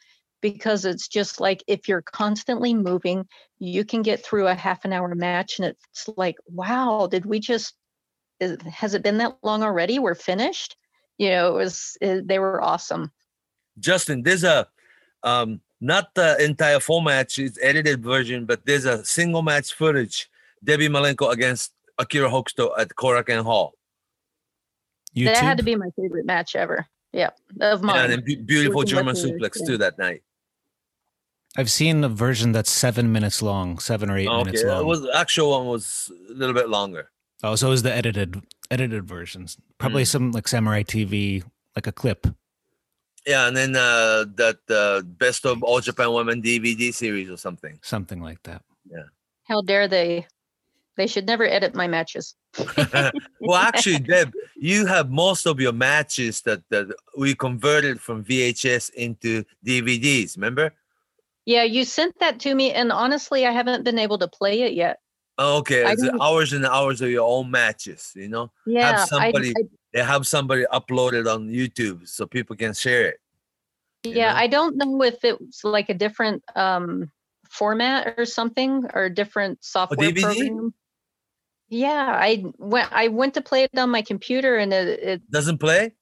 [0.42, 3.26] Because it's just like if you're constantly moving,
[3.58, 7.40] you can get through a half an hour match, and it's like, wow, did we
[7.40, 7.74] just?
[8.40, 9.98] Is, has it been that long already?
[9.98, 10.76] We're finished.
[11.18, 11.98] You know, it was.
[12.00, 13.12] It, they were awesome.
[13.80, 14.68] Justin, there's a
[15.24, 20.30] um, not the entire full match, it's edited version, but there's a single match footage.
[20.64, 23.74] Debbie Malenko against Akira Hokuto at Korakuen Hall.
[25.16, 25.26] YouTube.
[25.34, 26.88] That had to be my favorite match ever.
[27.14, 27.30] Yeah,
[27.62, 27.96] of mine.
[27.96, 29.66] Yeah, And then beautiful German with her, suplex yeah.
[29.68, 30.24] too that night.
[31.58, 34.82] I've seen a version that's seven minutes long, seven or eight minutes long.
[34.82, 37.12] it was the actual one was a little bit longer.
[37.44, 39.56] oh, so it was the edited edited versions.
[39.78, 40.08] Probably Mm.
[40.08, 41.44] some like Samurai TV,
[41.76, 42.28] like a clip.
[43.26, 47.80] Yeah, and then uh, that uh, best of all Japan women DVD series or something.
[47.82, 48.62] something like that.
[48.90, 49.10] Yeah.
[49.46, 50.28] How dare they?
[50.98, 52.36] They should never edit my matches.
[53.42, 58.94] well, actually, Deb, you have most of your matches that, that we converted from VHS
[58.94, 60.38] into DVDs.
[60.38, 60.72] Remember?
[61.46, 64.74] Yeah, you sent that to me, and honestly, I haven't been able to play it
[64.74, 65.00] yet.
[65.38, 68.14] Oh, okay, it's hours and hours of your own matches.
[68.16, 69.54] You know, Yeah, have I- I,
[69.96, 73.20] they have somebody upload it on YouTube so people can share it.
[74.04, 74.40] yeah, know?
[74.40, 77.10] I don't know if it's like a different um
[77.50, 80.22] format or something or different software DVD?
[80.22, 80.74] program.
[81.70, 82.90] Yeah, I went.
[82.92, 85.94] I went to play it on my computer, and it, it Doesn't play?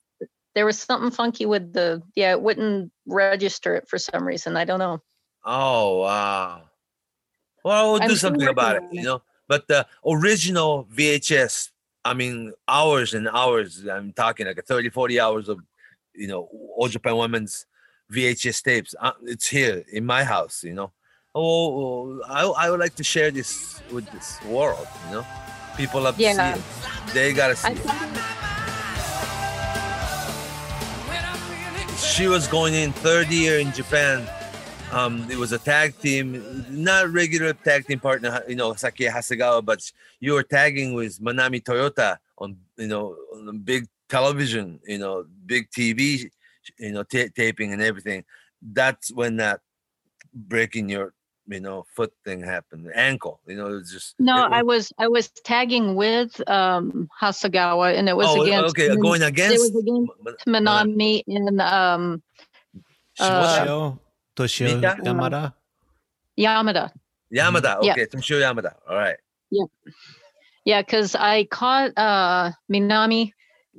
[0.55, 2.31] there was something funky with the yeah.
[2.31, 4.57] It wouldn't register it for some reason.
[4.57, 5.01] I don't know.
[5.45, 6.63] Oh wow.
[7.63, 9.21] Well, we'll I'm do something about it, on you know.
[9.47, 11.69] But the original VHS,
[12.05, 13.85] I mean, hours and hours.
[13.87, 15.59] I'm talking like 30, 40 hours of,
[16.13, 17.65] you know, All Japan Women's
[18.11, 18.95] VHS tapes.
[18.99, 20.91] Uh, it's here in my house, you know.
[21.35, 25.25] Oh, I, I would like to share this with this world, you know.
[25.77, 27.13] People have to see it.
[27.13, 27.79] They gotta see it.
[31.97, 34.27] she was going in third year in Japan.
[34.93, 39.65] Um, it was a tag team, not regular tag team partner, you know, Sakie Hasegawa,
[39.65, 44.99] but you were tagging with Manami Toyota on, you know, on the big television, you
[44.99, 46.29] know, big TV,
[46.77, 48.23] you know, ta- taping and everything.
[48.61, 49.61] That's when that
[50.31, 51.13] breaking your,
[51.47, 54.15] you know, foot thing happened, ankle, you know, it was just.
[54.19, 58.43] No, it I was- was I was tagging with um Hasegawa, and it was oh,
[58.43, 62.21] against okay, Min- going it was against Manami and um
[63.19, 63.93] Uh,
[64.35, 65.01] Toshiyo, Toshiyo Mita?
[65.03, 65.53] Yamada.
[66.37, 66.91] Yamada.
[67.33, 67.93] Yamada, Yeah.
[67.93, 69.17] okay, Toshiyo Yamada, all right.
[69.51, 69.65] Yeah,
[70.65, 73.31] Yeah, because I caught uh Manami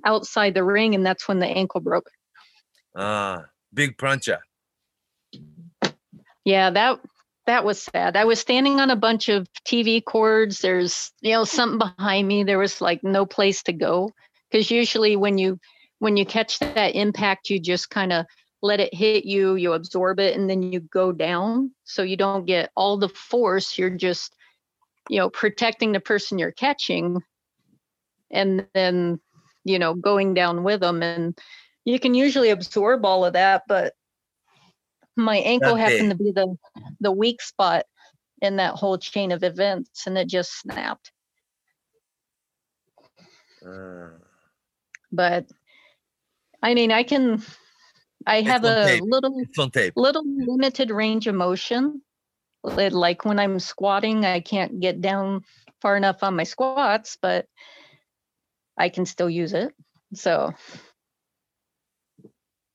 [0.05, 2.11] outside the ring, and that's when the ankle broke.
[2.97, 4.39] Ah, big prancha.
[6.45, 7.01] Yeah, that
[7.47, 8.17] that was sad.
[8.17, 10.61] I was standing on a bunch of TV cords.
[10.61, 12.45] There's you know something behind me.
[12.45, 14.11] There was like no place to go
[14.51, 15.59] because usually when you
[15.99, 18.27] when you catch that impact, you just kind of
[18.65, 21.73] let it hit you, you absorb it, and then you go down.
[21.85, 23.79] So you don't get all the force.
[23.79, 24.35] You're just
[25.09, 27.23] you know protecting the person you're catching,
[28.31, 29.21] and then
[29.65, 31.03] you know going down with them.
[31.03, 31.39] And
[31.85, 33.95] you can usually absorb all of that, but
[35.17, 36.57] my ankle That happened to be the
[37.01, 37.85] the weak spot
[38.43, 41.13] in that whole chain of events and it just snapped
[43.65, 44.11] Ah.
[45.13, 45.47] but
[46.63, 47.41] i mean i can
[48.27, 49.03] i It's have a tape.
[49.07, 49.93] little It's on tape.
[49.97, 52.03] little limited range of motion
[52.65, 55.43] like when i'm squatting i can't get down
[55.83, 57.47] far enough on my squats but
[58.79, 59.73] i can still use it
[60.15, 60.53] so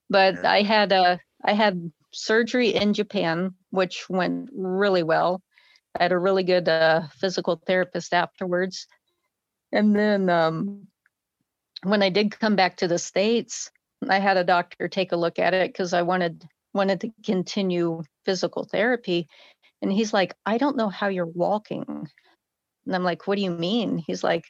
[0.08, 0.50] but Yeah.
[0.50, 5.40] i had a i had surgery in japan which went really well
[5.98, 8.86] i had a really good uh, physical therapist afterwards
[9.72, 10.86] and then um,
[11.82, 13.70] when i did come back to the states
[14.08, 18.02] i had a doctor take a look at it because i wanted wanted to continue
[18.24, 19.28] physical therapy
[19.82, 21.84] and he's like i don't know how you're walking.
[22.86, 23.98] And i'm like what do you mean?
[23.98, 24.44] He's like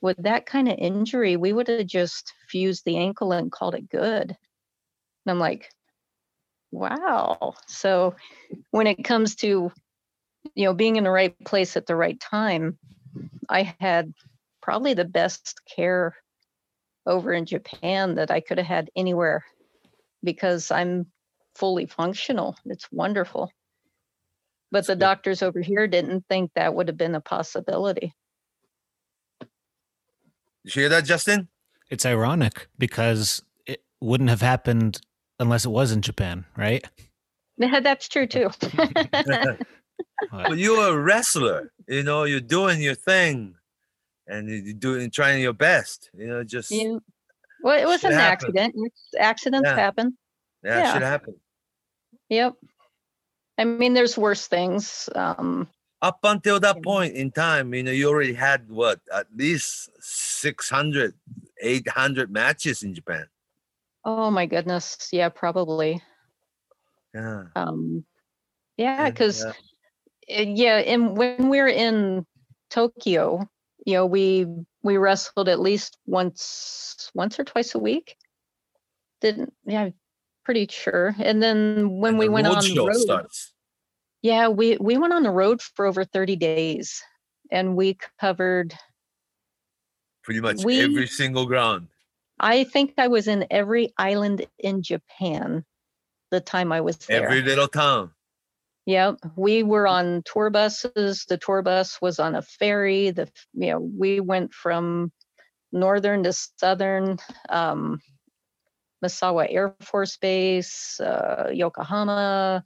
[0.00, 3.88] with that kind of injury we would have just fused the ankle and called it
[3.88, 4.30] good.
[4.30, 5.70] And i'm like
[6.70, 7.54] wow.
[7.66, 8.14] So
[8.70, 9.72] when it comes to
[10.54, 12.78] you know being in the right place at the right time
[13.48, 14.12] i had
[14.62, 16.14] probably the best care
[17.08, 19.44] over in japan that i could have had anywhere
[20.22, 21.06] because i'm
[21.56, 23.50] fully functional it's wonderful
[24.70, 28.14] but the doctors over here didn't think that would have been a possibility
[30.68, 31.48] You hear that, Justin?
[31.90, 35.00] It's ironic because it wouldn't have happened
[35.40, 36.84] unless it was in Japan, right?
[37.58, 38.50] that's true too
[40.30, 41.72] But you're a wrestler.
[41.88, 43.54] You know, you're doing your thing,
[44.28, 46.10] and you're doing trying your best.
[46.16, 46.98] You know, just Yeah.
[47.62, 48.54] Well, it was an happens.
[48.54, 48.74] accident.
[49.18, 49.74] Accidents Yeah.
[49.74, 50.16] happen.
[50.62, 50.92] Yeah, Yeah.
[50.92, 51.34] should happen.
[52.28, 52.54] Yep.
[53.58, 55.08] I mean, there's worse things.
[55.14, 55.68] Um,
[56.00, 61.14] Up until that point in time, you know, you already had what at least 600,
[61.60, 63.26] 800 matches in Japan.
[64.04, 65.08] oh my goodness.
[65.12, 66.00] Yeah, probably.
[67.12, 67.44] Yeah.
[67.56, 68.04] Um,
[68.76, 69.44] yeah, Yeah, because
[70.28, 70.40] yeah.
[70.42, 72.24] yeah, and when we're in
[72.70, 73.48] Tokyo,
[73.88, 74.46] you know, we
[74.82, 78.16] we wrestled at least once once or twice a week.
[79.22, 79.94] Didn't yeah, I'm
[80.44, 81.14] pretty sure.
[81.18, 83.54] And then when And we the went on the road, starts.
[84.20, 87.02] yeah, we we went on the road for over 30 days
[87.50, 88.74] and we covered
[90.22, 91.88] Pretty much we- every single ground.
[92.38, 95.64] I think I was in every island in Japan
[96.30, 97.24] the time I was there.
[97.24, 98.10] Every little town.
[98.88, 101.26] Yep, we were on tour buses.
[101.28, 103.10] The tour bus was on a ferry.
[103.10, 105.12] The you know we went from
[105.72, 107.18] northern to southern,
[107.50, 108.00] um,
[109.04, 112.64] Misawa Air Force Base, uh, Yokohama.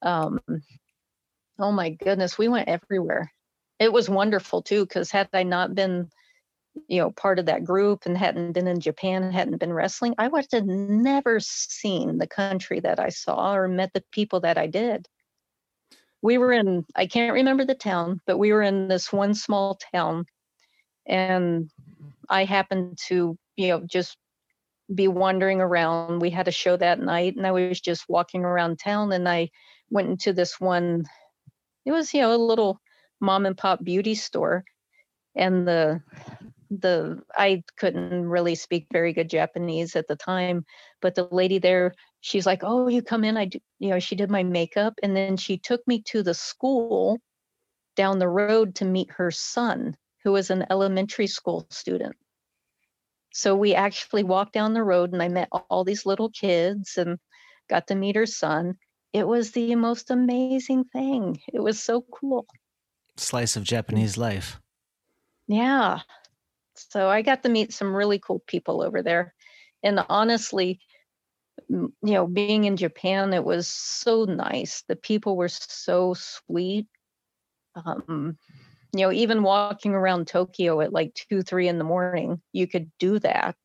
[0.00, 0.40] Um,
[1.58, 3.30] oh my goodness, we went everywhere.
[3.78, 6.08] It was wonderful too, because had I not been,
[6.88, 10.28] you know, part of that group and hadn't been in Japan, hadn't been wrestling, I
[10.28, 14.66] would have never seen the country that I saw or met the people that I
[14.66, 15.06] did
[16.22, 19.78] we were in i can't remember the town but we were in this one small
[19.94, 20.24] town.
[21.06, 21.70] And
[22.28, 24.16] i happened to you know just
[24.92, 26.20] be wandering around.
[26.20, 29.48] We had a show that night and i was just walking around town and i
[29.90, 31.04] went into this one
[31.86, 32.80] it was you know a little
[33.20, 34.64] mom and pop beauty store.
[35.36, 36.02] And the
[36.70, 40.64] the i couldn't really speak very good japanese at the time
[41.02, 44.14] but the lady there she's like oh you come in i do you know she
[44.14, 47.18] did my makeup and then she took me to the school
[47.96, 52.16] down the road to meet her son who was an elementary school student
[53.32, 57.18] so we actually walked down the road and i met all these little kids and
[57.68, 58.76] got to meet her son
[59.12, 62.46] it was the most amazing thing it was so cool
[63.20, 64.58] Slice of Japanese life.
[65.46, 66.00] yeah.
[66.74, 69.34] So I got to meet some really cool people over there.
[69.82, 70.80] And honestly,
[71.68, 74.82] you know, being in Japan, it was so nice.
[74.88, 76.86] The people were so sweet.
[77.74, 78.38] Um,
[78.94, 82.90] you know, even walking around Tokyo at like two, three in the morning, you could
[82.98, 83.56] do that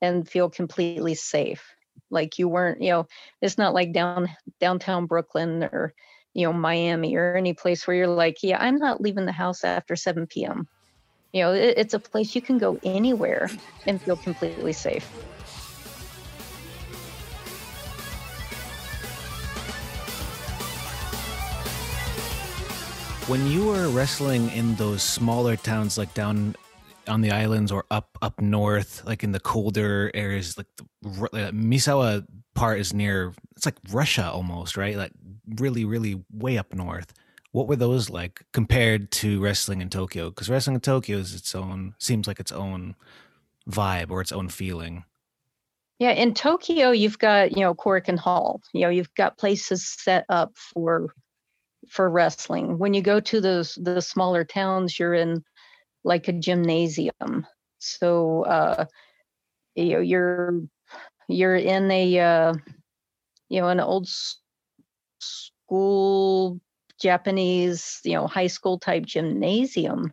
[0.00, 1.74] and feel completely safe.
[2.10, 3.06] Like you weren't, you know,
[3.42, 4.28] it's not like down
[4.60, 5.94] downtown Brooklyn or,
[6.34, 9.64] you know, Miami or any place where you're like, yeah, I'm not leaving the house
[9.64, 10.68] after 7 p.m.
[11.32, 13.50] You know, it, it's a place you can go anywhere
[13.86, 15.08] and feel completely safe.
[23.28, 26.54] When you were wrestling in those smaller towns, like down
[27.08, 31.50] on the islands or up up north, like in the colder areas, like the uh,
[31.50, 32.24] Misawa
[32.54, 33.32] part is near.
[33.56, 34.96] It's like Russia almost, right?
[34.96, 35.10] Like
[35.58, 37.12] really, really way up north.
[37.50, 40.30] What were those like compared to wrestling in Tokyo?
[40.30, 42.94] Because wrestling in Tokyo is its own, seems like its own
[43.68, 45.02] vibe or its own feeling.
[45.98, 48.60] Yeah, in Tokyo, you've got you know Korakuen Hall.
[48.72, 51.12] You know, you've got places set up for
[51.88, 52.78] for wrestling.
[52.78, 55.42] When you go to those the smaller towns, you're in
[56.04, 57.46] like a gymnasium.
[57.78, 58.86] So uh,
[59.74, 60.60] you know you're
[61.28, 62.54] you're in a uh,
[63.48, 64.08] you know an old
[65.20, 66.60] school
[67.00, 70.12] Japanese you know high school type gymnasium,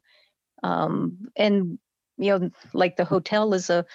[0.63, 1.79] um, and
[2.17, 3.85] you know like the hotel is a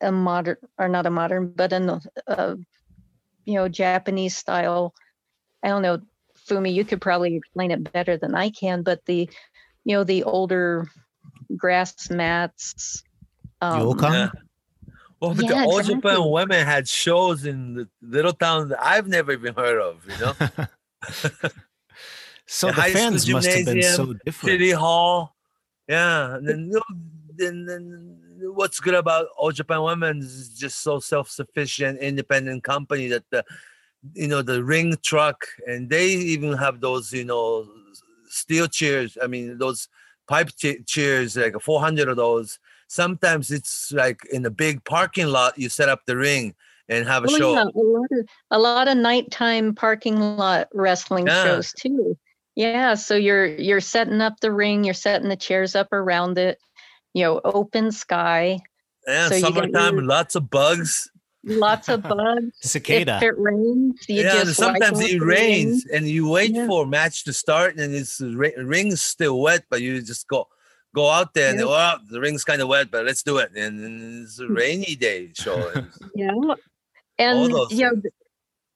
[0.00, 2.54] a modern or not a modern but an uh,
[3.44, 4.94] you know japanese style
[5.62, 5.98] i don't know
[6.48, 9.28] fumi you could probably explain it better than i can but the
[9.84, 10.86] you know the older
[11.56, 13.02] grass mats
[13.60, 14.12] um, Ryokan?
[14.12, 14.30] Yeah.
[15.20, 15.94] Well, but the old exactly.
[15.94, 20.18] Japan women had shows in the little towns that I've never even heard of, you
[20.18, 20.32] know?
[22.46, 24.52] so The the fans must have been so different.
[24.52, 25.34] City Hall.
[25.88, 26.36] Yeah.
[26.36, 26.82] And then, you know,
[27.36, 28.20] then, then
[28.52, 33.44] what's good about old Japan Women is just so self-sufficient, independent company that the
[34.12, 37.66] you know the ring truck and they even have those you know
[38.28, 39.16] steel chairs.
[39.22, 39.88] I mean those
[40.28, 42.58] pipe cha- chairs like 400 of those.
[42.88, 45.58] Sometimes it's like in a big parking lot.
[45.58, 46.54] You set up the ring
[46.88, 47.52] and have a well, show.
[47.54, 51.44] yeah, a lot of a lot of nighttime parking lot wrestling Yeah.
[51.44, 52.16] shows too
[52.56, 56.58] yeah so you're you're setting up the ring you're setting the chairs up around it
[57.14, 58.60] you know open sky
[59.08, 61.10] Yeah, So summertime, your- lots of bugs.
[61.46, 63.16] Lots of bugs Cicada.
[63.16, 65.96] if it rains you yeah, just sometimes it rains ring.
[65.96, 66.66] and you wait Yeah.
[66.66, 70.48] for a match to start and it's ra- ring's still wet, but you just go
[70.94, 73.50] go out there and well, the ring's kind of wet, but let's do it.
[73.56, 75.72] And it's a rainy day show.
[76.14, 76.30] yeah,
[77.18, 78.00] and you know,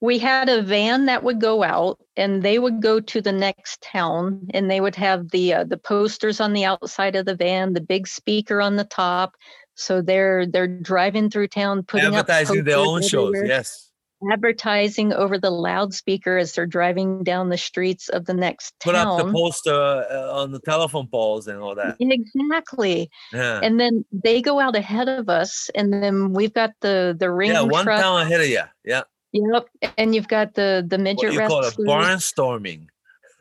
[0.00, 3.80] we had a van that would go out, and they would go to the next
[3.82, 7.72] town, and they would have the uh, the posters on the outside of the van,
[7.72, 9.34] the big speaker on the top.
[9.78, 13.34] So they're they're driving through town, putting advertising up their own shows.
[13.44, 13.90] Yes.
[14.32, 18.92] advertising over the loudspeaker as they're driving down the streets of the next town.
[18.92, 21.96] Put up the poster uh, on the telephone poles and all that.
[22.00, 23.08] Exactly.
[23.32, 23.60] Yeah.
[23.62, 27.52] And then they go out ahead of us, and then we've got the the ring
[27.52, 28.00] yeah, one truck.
[28.00, 28.62] town ahead of you.
[28.84, 29.02] Yeah.
[29.32, 29.68] Yep.
[29.96, 32.88] And you've got the the What midget you call it barnstorming.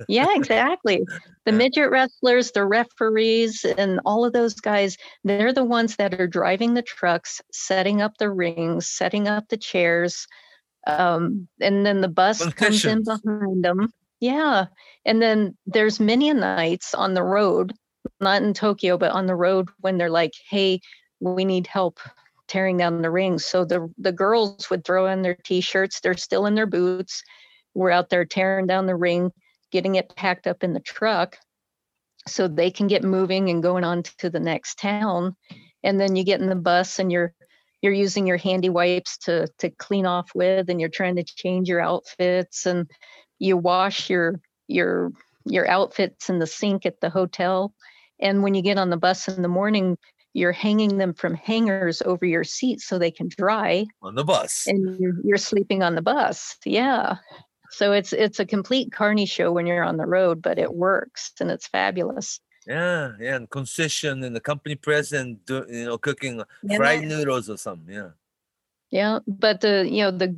[0.07, 1.03] Yeah, exactly.
[1.45, 6.27] The midget wrestlers, the referees, and all of those guys, they're the ones that are
[6.27, 10.27] driving the trucks, setting up the rings, setting up the chairs.
[10.85, 13.91] Um, and then the bus comes in behind them.
[14.19, 14.65] Yeah.
[15.05, 17.73] And then there's many nights on the road,
[18.19, 20.79] not in Tokyo, but on the road when they're like, hey,
[21.19, 21.99] we need help
[22.47, 23.45] tearing down the rings.
[23.45, 27.23] So the the girls would throw in their t-shirts, they're still in their boots.
[27.73, 29.31] We're out there tearing down the ring,
[29.71, 31.37] getting it packed up in the truck
[32.27, 35.35] so they can get moving and going on to the next town.
[35.83, 37.33] And then you get in the bus and you're
[37.81, 41.67] you're using your handy wipes to to clean off with and you're trying to change
[41.67, 42.89] your outfits and
[43.39, 45.11] you wash your your
[45.45, 47.73] your outfits in the sink at the hotel
[48.19, 49.97] and when you get on the bus in the morning
[50.33, 54.67] you're hanging them from hangers over your seat so they can dry on the bus.
[54.67, 57.17] and you're, you're sleeping on the bus yeah
[57.77, 61.33] so it's it's a complete carney show when you're on the road but it works
[61.39, 66.43] and it's fabulous Yeah, yeah, and concession and the company president, do, you know, cooking
[66.63, 66.77] Yeah.
[66.77, 67.93] fried noodles or something.
[67.93, 68.11] Yeah,
[68.91, 70.37] Yeah, but the you know the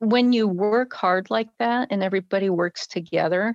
[0.00, 3.54] when you work hard like that and everybody works together,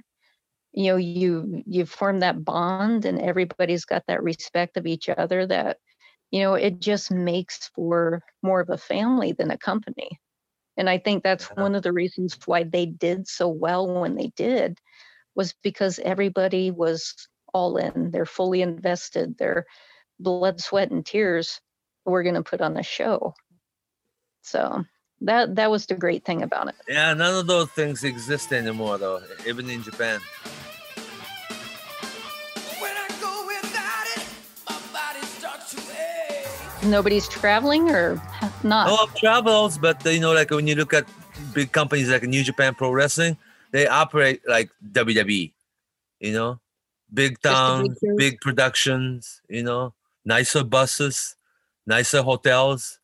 [0.73, 5.47] you know you you form that bond and everybody's got that respect of each other
[5.47, 5.79] that
[6.31, 10.19] you know it just makes for more of a family than a company.
[10.77, 11.63] And I think that's Yeah.
[11.63, 14.79] one of the reasons why they did so well when they did
[15.35, 18.11] was because everybody was all in.
[18.11, 19.37] They're fully invested.
[19.37, 19.65] Their
[20.19, 21.59] blood, sweat, and tears
[22.05, 23.33] were going to put on the show.
[24.43, 24.83] So
[25.21, 26.75] that that was the great thing about it.
[26.87, 27.13] yeah.
[27.13, 29.21] None of those things exist anymore, though.
[29.45, 30.19] Even in Japan.
[36.87, 38.21] Nobody's traveling or
[38.63, 38.87] not.
[38.87, 41.05] No travels, but you know, like when you look at
[41.53, 43.37] big companies like New Japan Pro Wrestling,
[43.71, 45.53] they operate like WWE.
[46.19, 46.59] You know,
[47.13, 49.41] big Just a big towns, big productions.
[49.49, 49.93] You know,
[50.25, 51.35] nicer buses,
[51.85, 52.99] nicer hotels.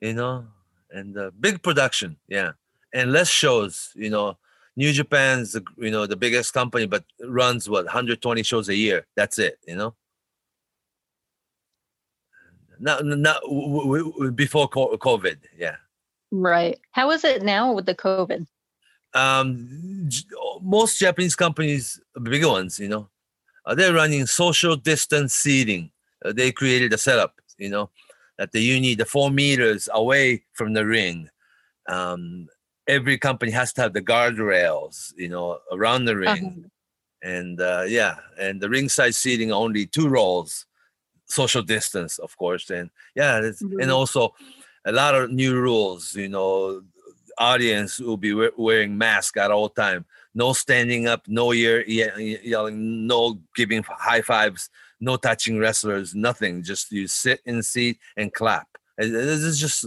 [0.00, 0.46] You know,
[0.90, 2.16] and uh, big production.
[2.28, 2.52] Yeah,
[2.94, 3.92] and less shows.
[3.94, 4.38] You know,
[4.76, 9.06] New Japan's you know the biggest company, but runs what 120 shows a year.
[9.16, 9.58] That's it.
[9.66, 9.94] You know.
[12.80, 15.76] Not, not w- w- before COVID, yeah.
[16.32, 16.78] Right.
[16.92, 18.46] How is it now with the COVID?
[19.14, 19.68] um,
[20.62, 23.08] most Japanese companies, the bigger ones, you know,
[23.66, 25.90] uh, they're running social distance seating.
[26.24, 27.90] Uh, they created a setup, you know,
[28.38, 31.28] that the you need the four meters away from the ring.
[31.88, 32.46] Um,
[32.86, 36.30] every company has to have the guardrails, you know, around the ring,
[36.64, 37.30] Uh-huh.
[37.34, 40.66] and uh, yeah, and the ringside seating only two rows,
[41.30, 43.80] social distance, of course, and yeah, it's, Mhm.
[43.82, 44.34] and also
[44.84, 46.82] a lot of new rules, you know,
[47.38, 50.04] audience will be we- wearing mask at all time.
[50.34, 54.68] No standing up, no ye- ye- yelling, no giving high fives,
[55.00, 56.62] no touching wrestlers, nothing.
[56.62, 58.68] Just you sit in the seat and clap.
[58.98, 59.86] And This is just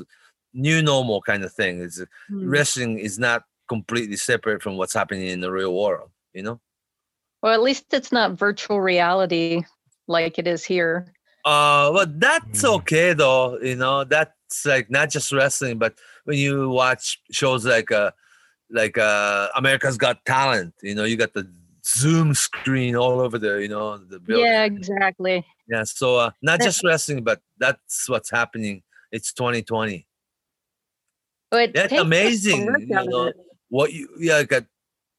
[0.53, 1.81] new normal kind of thing.
[1.81, 2.49] It's Hmm.
[2.49, 6.09] wrestling is not completely separate from what's happening in the real world.
[6.33, 6.61] You know.
[7.41, 9.63] Well, at least it's not virtual reality
[10.07, 11.13] like it is here.
[11.45, 12.75] Uh, but that's Mm.
[12.75, 13.59] okay though.
[13.59, 18.11] You know, that's like not just wrestling, but when you watch shows like uh,
[18.69, 21.49] like uh, America's Got Talent, you know, you got the
[21.85, 24.45] Zoom screen all over the, you know, the building.
[24.45, 25.45] Yeah, exactly.
[25.67, 25.83] Yeah.
[25.83, 28.83] So uh, not That- just wrestling, but that's what's happening.
[29.11, 30.07] It's 2020.
[31.51, 33.31] But it That's amazing, you know.
[33.69, 34.65] What you, yeah, like a,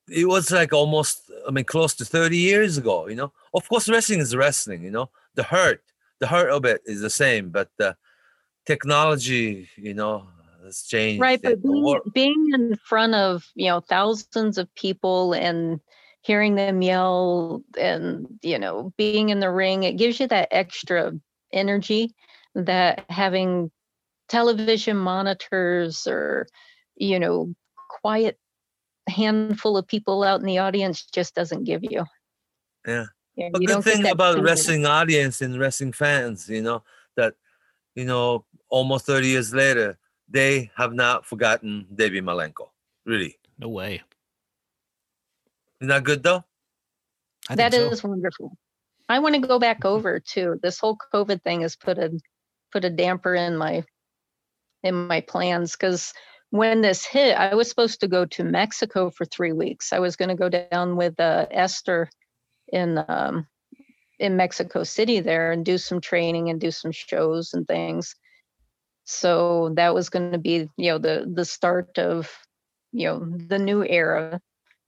[0.08, 3.32] it was like almost, I mean, close to 30 years ago, you know.
[3.52, 5.10] Of course, wrestling is wrestling, you know.
[5.34, 5.82] The hurt,
[6.20, 7.96] the heart of it is the same, but the
[8.66, 10.26] technology, you know,
[10.64, 11.20] has changed.
[11.20, 15.80] Right, but being, being in front of you know thousands of people and
[16.22, 21.12] hearing them yell and you know being in the ring, it gives you that extra
[21.52, 22.14] energy
[22.54, 23.70] that having
[24.28, 26.46] television monitors or
[26.96, 27.54] you know
[28.00, 28.38] quiet
[29.08, 32.04] handful of people out in the audience just doesn't give you.
[32.86, 33.06] Yeah.
[33.36, 34.44] Yeah, a you good thing about feeling.
[34.44, 36.82] wrestling audience and wrestling fans, you know,
[37.16, 37.34] that
[37.94, 42.68] you know, almost 30 years later, they have not forgotten Debbie Malenko.
[43.04, 43.38] Really.
[43.58, 44.02] No way.
[45.80, 46.44] Isn't that good though?
[47.48, 48.08] I That think is so.
[48.08, 48.56] wonderful.
[49.08, 50.58] I want to go back over too.
[50.62, 52.10] This whole COVID thing has put a
[52.72, 53.84] put a damper in my
[54.82, 56.12] in my plans because
[56.50, 59.92] when this hit, I was supposed to go to Mexico for three weeks.
[59.92, 62.08] I was going to go down with uh, Esther
[62.74, 63.46] in um,
[64.18, 68.14] in Mexico City there and do some training and do some shows and things.
[69.04, 72.30] So that was going to be, you know, the the start of,
[72.92, 73.18] you know,
[73.48, 74.40] the new era.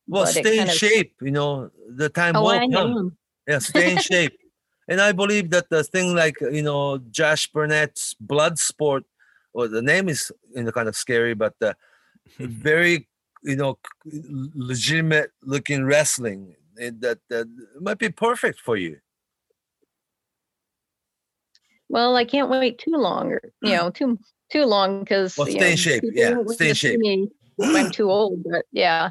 [0.09, 2.93] Well, But stay in of- shape, you know, the time Oh, will I come.
[2.97, 3.16] am.
[3.49, 4.37] Yeah, stay in shape.
[4.89, 9.03] And I believe that the thing like, you know, Josh Barnett's blood sport,
[9.53, 11.74] well, the name is, you know, kind of scary, but uh,
[12.39, 13.09] very,
[13.43, 13.78] you know,
[14.55, 17.47] legitimate looking wrestling that, that
[17.81, 18.99] might be perfect for you.
[21.89, 24.18] Well, I can't wait too long, or you know, too
[24.51, 26.05] too long because Well, stay in shape.
[26.12, 26.99] Yeah, stay in shape.
[26.99, 27.29] Me,
[27.62, 29.11] I'm too old, but yeah.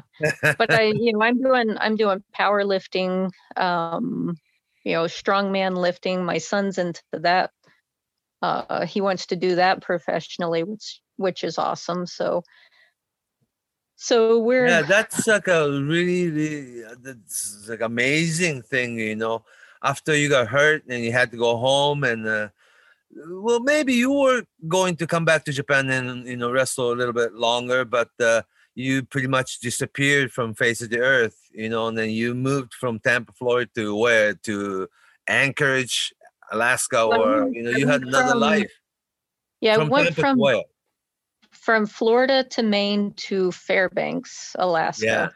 [0.58, 4.36] But I, you know, I'm doing I'm doing powerlifting, um,
[4.84, 6.24] you know, strongman lifting.
[6.24, 7.50] My son's into that.
[8.42, 12.06] Uh, he wants to do that professionally, which which is awesome.
[12.06, 12.42] So,
[13.96, 19.42] so we're yeah that's like a really, really uh, that's like amazing thing you know
[19.82, 22.48] after you got hurt and you had to go home and uh,
[23.28, 26.94] well maybe you were going to come back to japan and you know wrestle a
[26.94, 28.42] little bit longer but uh,
[28.74, 32.74] you pretty much disappeared from face of the earth you know and then you moved
[32.74, 34.86] from tampa florida to where to
[35.28, 36.12] anchorage
[36.52, 38.70] alaska or you know you had another life
[39.60, 40.62] yeah, from went Tampa from where?
[41.66, 45.04] From Florida to Maine to Fairbanks, Alaska.
[45.04, 45.28] yeah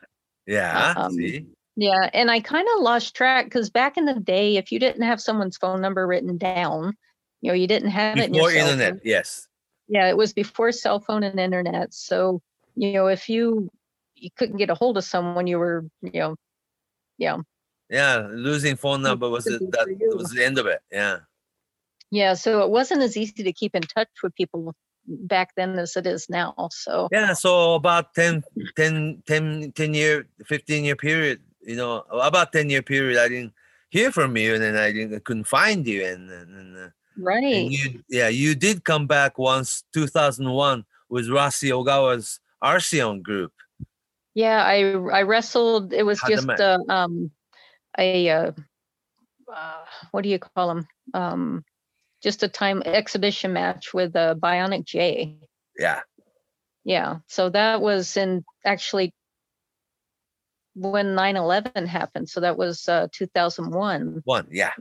[0.46, 4.56] yeah Um, see Yeah, and I kind of lost track because back in the day,
[4.56, 6.96] if you didn't have someone's phone number written down,
[7.40, 9.00] you know, you didn't have it before cell internet phone.
[9.02, 9.48] yes
[9.88, 11.92] Yeah, it was before cell phone and internet.
[11.92, 12.40] So,
[12.76, 13.68] you know, if you
[14.14, 16.36] you couldn't get a hold of someone, you were, you know,
[17.18, 17.38] yeah,
[17.88, 20.80] Yeah, losing phone number was it, that was the end of it.
[20.92, 21.20] Yeah.
[22.10, 22.34] Yeah.
[22.34, 24.74] So it wasn't as easy to keep in touch with people
[25.06, 26.54] back then as it is now.
[26.70, 28.42] So Yeah, so about 10
[28.76, 33.52] 10 10 10 year 15 year period, you know, about 10 year period I didn't
[33.90, 36.88] hear from you and then I didn't I couldn't find you and and, and, uh,
[37.18, 37.42] right.
[37.42, 43.52] and you yeah, you did come back once 2001 with Rossy Ogawa's Arsion group.
[44.34, 45.92] Yeah, I I wrestled.
[45.92, 47.32] It was just uh, um
[47.98, 48.52] a uh,
[49.52, 50.86] uh, what do you call them?
[51.14, 51.64] Um,
[52.22, 55.36] just a time exhibition match with uh, Bionic J.
[55.78, 56.00] Yeah.
[56.84, 59.12] Yeah, so that was in actually
[60.74, 62.28] when 9/11 happened.
[62.28, 64.22] So that was uh, 2001.
[64.24, 64.72] One, yeah.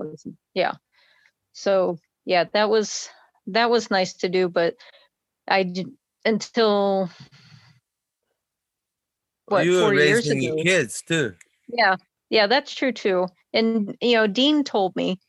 [0.54, 0.74] Yeah.
[1.54, 3.10] So yeah, that was
[3.48, 4.76] that was nice to do, but
[5.48, 5.90] I did
[6.26, 7.10] until
[9.46, 11.34] what you were four years raising your kids too.
[11.68, 11.96] Yeah,
[12.30, 13.28] yeah, that's true too.
[13.54, 15.20] And you know, Dean told me,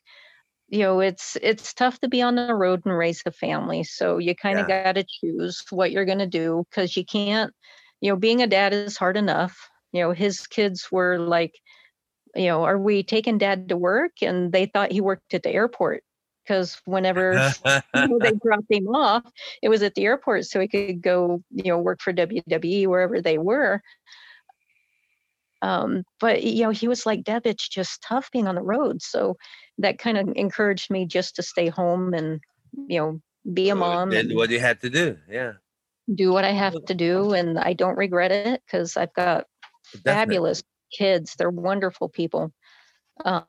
[0.71, 3.83] you know, it's it's tough to be on the road and raise a family.
[3.83, 7.53] So you kind of got to choose what you're going to do because you can't,
[7.99, 9.69] you know, being a dad is hard enough.
[9.91, 11.53] You know, his kids were like,
[12.35, 14.13] you know, are we taking dad to work?
[14.21, 16.03] And they thought he worked at the airport
[16.45, 17.33] because whenever
[17.65, 19.25] you know, they dropped him off,
[19.61, 23.21] it was at the airport so he could go, you know, work for WWE wherever
[23.21, 23.81] they were.
[25.61, 29.01] Um, but you know, he was like, Deb, it's just tough being on the road.
[29.01, 29.37] So
[29.77, 32.39] that kind of encouraged me just to stay home and,
[32.87, 33.21] you know,
[33.53, 35.17] be a mom and what you had to do.
[35.29, 35.53] Yeah.
[36.13, 37.33] do what I have to do.
[37.33, 39.45] And I don't regret it because I've got
[39.93, 40.13] Definitely.
[40.13, 40.63] fabulous
[40.97, 41.35] kids.
[41.37, 42.51] They're wonderful people.
[43.23, 43.41] Uh,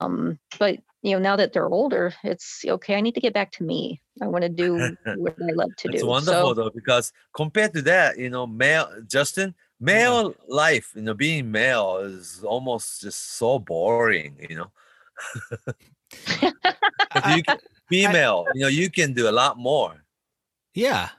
[0.00, 2.96] um, but you know, now that they're older, it's okay.
[2.96, 4.00] I need to get back to me.
[4.22, 5.94] I want to do what I love to do.
[5.94, 11.02] It's wonderful so, though because compared to that, you know, male Justin, male life, you
[11.02, 14.70] know, being male is almost just so boring, you know
[17.36, 20.04] you can, female, you know, you can do a lot more.
[20.74, 21.10] Yeah.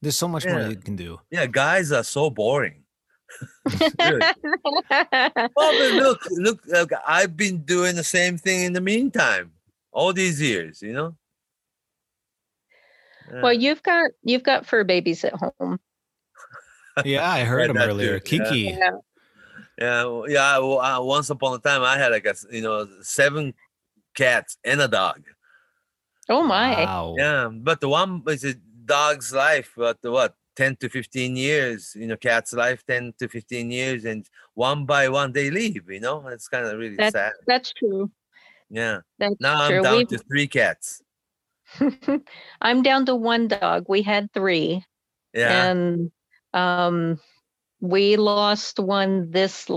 [0.00, 1.20] There's so much more you can do.
[1.30, 2.82] Yeah, guys are so boring.
[5.56, 9.52] Well, look, look, look, I've been doing the same thing in the meantime,
[9.92, 11.16] all these years, you know.
[13.32, 13.42] Yeah.
[13.42, 15.80] well, you've got you've got fur babies at home.
[17.04, 18.18] Yeah, I heard him earlier.
[18.20, 18.38] too.
[18.38, 18.76] Kiki.
[18.78, 18.90] Yeah.
[19.78, 20.58] Yeah, well, yeah.
[20.58, 23.54] Well, uh, once upon a time, I had like a s- you know seven
[24.14, 25.22] cats and a dog.
[26.28, 26.84] Oh my.
[26.84, 27.14] Wow.
[27.18, 28.54] Yeah, but the one is a
[28.84, 29.72] dog's life.
[29.76, 34.04] But the what 10 to 15 years, you know, cat's life 10 to 15 years,
[34.04, 37.32] and one by one they leave, you know, it's kind of really That's sad.
[37.48, 38.08] that's true.
[38.70, 39.00] Yeah.
[39.18, 39.78] That's Now true.
[39.78, 41.02] I'm down We've- to three cats.
[42.60, 43.86] I'm down to one dog.
[43.88, 44.84] We had three,
[45.32, 45.70] Yeah.
[45.70, 46.12] and
[46.54, 47.20] um,
[47.80, 49.68] we lost one this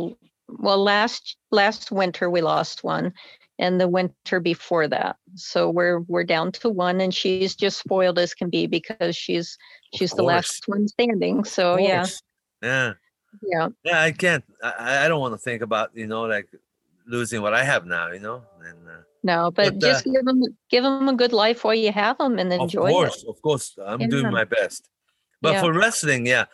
[0.48, 2.30] well last last winter.
[2.30, 3.14] We lost one,
[3.60, 5.18] and the winter before that.
[5.36, 9.58] So we're we're down to one, and she's just spoiled as can be because she's
[9.96, 11.44] she's the last one standing.
[11.44, 12.06] So yeah.
[12.62, 12.94] Yeah.
[13.42, 13.70] yeah.
[13.84, 14.02] Yeah.
[14.02, 14.44] I can't.
[14.64, 16.48] I, I don't want to think about, you know, like
[17.06, 20.42] losing what I have now, you know, and uh, No, but, But, just give them
[20.70, 22.94] give them a good life while you have them and enjoy of it.
[22.94, 24.08] course, of course, I'm Yeah.
[24.08, 24.90] doing my best.
[25.42, 25.62] But Yeah.
[25.62, 26.46] for wrestling, yeah,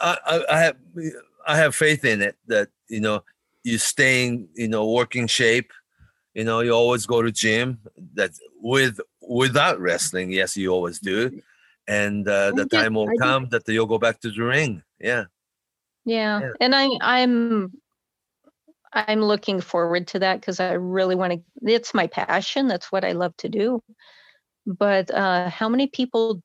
[0.00, 0.76] I, I, have
[1.46, 3.22] I have faith in it that you know
[3.62, 5.72] you stay in you know working shape.
[6.34, 7.78] You know, you always go to gym.
[8.14, 8.30] That
[8.60, 11.40] with without wrestling, yes, you always do.
[11.86, 14.82] And uh, the just- time will I come that you'll go back to the ring.
[14.98, 15.24] Yeah.
[16.04, 16.40] Yeah.
[16.40, 16.50] Yeah.
[16.60, 17.72] And I I'm
[18.92, 22.68] I'm looking forward to that because I really want to it's my passion.
[22.68, 23.82] That's what I love to do.
[24.66, 26.42] But uh how many people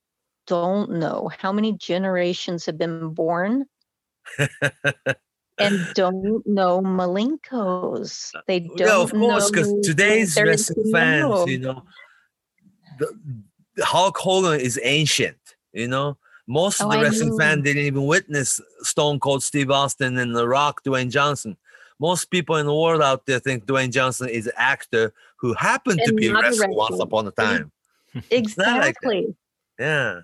[0.49, 3.65] don't know how many generations have been born
[5.59, 8.33] and don't know Malenkos.
[8.35, 11.47] Uh, they oh, don't yeah, of course, because today's wrestling fans, know.
[11.47, 11.83] you know,
[12.97, 13.19] the,
[13.75, 15.37] the Hulk Hogan is ancient.
[15.73, 16.17] You know,
[16.47, 17.37] most of Oh, the I wrestling know.
[17.37, 21.57] fan didn't even witness Stone Cold Steve Austin and The Rock Dwayne Johnson.
[21.99, 25.99] Most people in the world out there think Dwayne Johnson is an actor who happened
[26.05, 27.71] to be a wrestler once upon a time.
[28.13, 28.31] not like.
[28.31, 29.35] Exactly.
[29.77, 30.21] Yeah.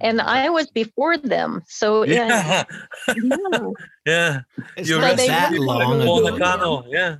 [0.00, 1.62] And I was before them.
[1.66, 2.64] So yeah.
[3.08, 3.14] Yeah.
[3.14, 3.70] yeah.
[4.06, 4.40] yeah.
[4.76, 6.84] It's You're not that long like Paul ago.
[6.88, 7.16] Yeah.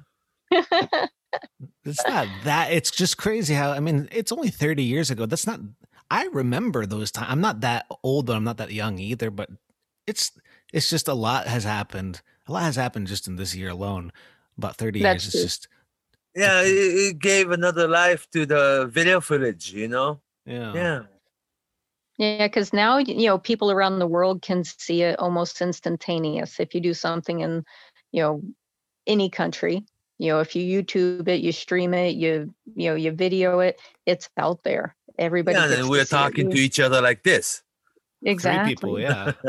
[1.84, 2.72] It's not that.
[2.72, 3.70] It's just crazy how.
[3.70, 5.26] I mean, it's only thirty years ago.
[5.26, 5.60] That's not.
[6.10, 7.28] I remember those times.
[7.30, 9.30] I'm not that old, but I'm not that young either.
[9.30, 9.50] But
[10.06, 10.32] it's
[10.72, 12.22] it's just a lot has happened.
[12.48, 14.12] A lot has happened just in this year alone.
[14.58, 15.34] About thirty That's years.
[15.34, 15.68] It's just
[16.34, 16.62] Yeah.
[16.62, 20.20] It, it gave another life to the video footage, you know?
[20.46, 20.74] yeah.
[20.74, 21.02] Yeah.
[22.20, 26.60] Yeah, because now you know people around the world can see it almost instantaneous.
[26.60, 27.64] If you do something in,
[28.12, 28.42] you know,
[29.06, 29.86] any country,
[30.18, 33.80] you know, if you YouTube it, you stream it, you you know, you video it,
[34.04, 34.94] it's out there.
[35.18, 35.56] Everybody.
[35.56, 36.10] yeah, and gets then to we're it.
[36.10, 37.62] talking to each other like this.
[38.22, 38.74] exactly.
[38.74, 39.00] Three people.
[39.00, 39.32] Yeah.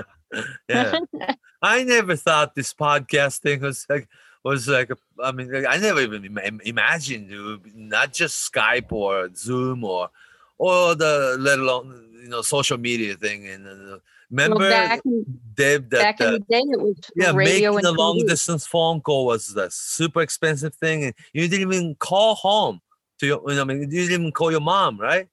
[0.70, 0.98] Yeah.
[1.62, 4.08] I never thought this podcast thing was like
[4.46, 4.90] was like
[5.22, 10.10] I mean I never even imagined it would be not just Skype or Zoom or
[10.58, 13.98] or the let alone you know social media thing and uh,
[14.30, 15.26] remember well, back in,
[15.56, 18.18] Dave that back in uh, the day, it was yeah radio making and a long
[18.20, 18.28] TV.
[18.28, 22.80] distance phone call was the super expensive thing and you didn't even call home
[23.20, 25.28] to your you know I mean you didn't even call your mom right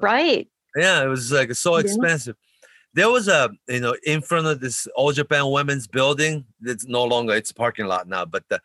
[0.00, 0.48] Right.
[0.76, 1.80] Yeah, it was like so Yeah.
[1.80, 2.36] expensive.
[2.94, 6.44] There was a, you know, in front of this All Japan Women's building.
[6.62, 8.60] It's no longer it's a parking lot now, but the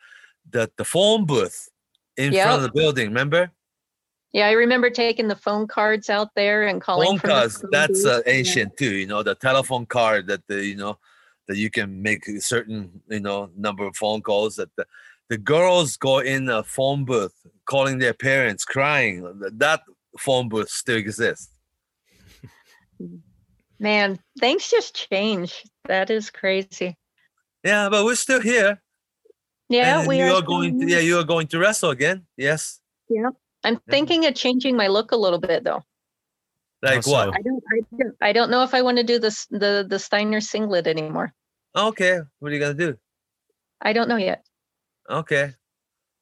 [0.50, 1.68] the the phone booth
[2.16, 3.08] in front of the building.
[3.08, 3.50] Remember
[4.34, 8.20] Yeah, I remember taking the phone cards out there and calling phone cards, that's uh,
[8.26, 8.32] Yeah.
[8.32, 8.92] ancient too.
[8.92, 10.98] You know, the telephone card that the you know
[11.46, 14.56] that you can make a certain you know number of phone calls.
[14.56, 14.86] That the
[15.28, 17.32] the girls go in a phone booth
[17.64, 19.22] calling their parents, crying.
[19.52, 19.82] That
[20.18, 21.50] phone booth still exists.
[23.78, 25.62] Man, things just change.
[25.84, 26.96] That is crazy.
[27.62, 28.82] Yeah, but we're still here.
[29.68, 30.38] Yeah, and we you are.
[30.38, 32.80] are going to yeah you are going to wrestle again yes
[33.64, 35.82] I'm thinking of changing my look a little bit though.
[36.82, 37.12] like so?
[37.12, 39.86] what I don't, I don't, I don't know if I want to do this the
[39.88, 41.32] the Steiner singlet anymore.
[41.76, 42.96] okay what are you gonna do
[43.80, 44.44] I don't know yet.
[45.10, 45.52] okay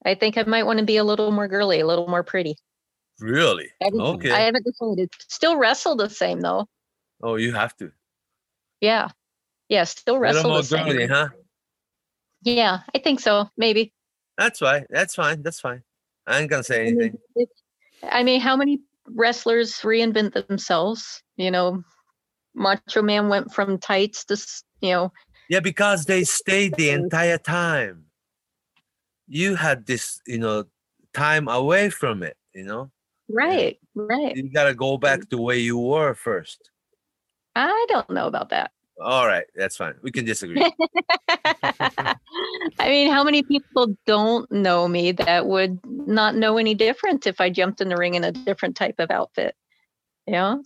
[0.05, 2.56] I think I might want to be a little more girly, a little more pretty.
[3.20, 5.10] really I okay I haven't decided.
[5.28, 6.66] Still wrestle the same though.
[7.23, 7.90] oh you have to
[8.81, 9.09] Yeah,
[9.69, 10.86] yeah, still a little wrestle more the same.
[10.86, 11.28] girly huh
[12.43, 13.48] Yeah, I think so.
[13.56, 13.93] Maybe.
[14.39, 15.82] that's right that's fine that's fine
[16.27, 17.16] i ain't gonna say anything
[18.11, 21.23] I mean, how many wrestlers reinvent themselves?
[21.36, 21.85] You know,
[22.55, 24.36] Macho Man went from tights to
[24.81, 25.12] you know
[25.49, 28.05] yeah because they stayed the entire time
[29.27, 30.65] you had this you know
[31.15, 32.90] time away from it you know
[33.28, 34.36] right, right.
[34.36, 35.31] you gotta go back mm.
[35.31, 36.70] to where you were first
[37.55, 38.70] I don't know about that.
[39.03, 40.62] All right that's fine we can disagree
[42.79, 47.41] I mean, how many people don't know me that would not know any different if
[47.41, 49.55] I jumped in the ring in a different type of outfit?
[50.27, 50.57] Yeah.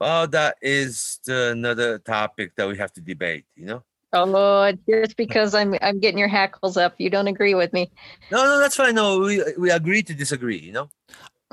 [0.00, 3.82] well that is the, another topic that we have to debate you know
[4.12, 7.90] Oh, just because I'm I'm getting your hackles up, you don't agree with me.
[8.30, 8.94] No, no, that's fine.
[8.94, 10.58] No, we we agree to disagree.
[10.58, 10.88] You know.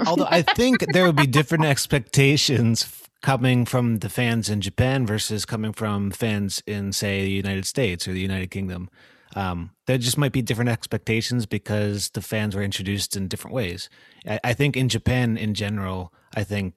[0.05, 5.07] Although I think there would be different expectations f- coming from the fans in Japan
[5.07, 8.89] versus coming from fans in, say, the United States or the United Kingdom.
[9.35, 13.89] Um, there just might be different expectations because the fans were introduced in different ways.
[14.27, 16.75] I, I think in Japan, in general, I think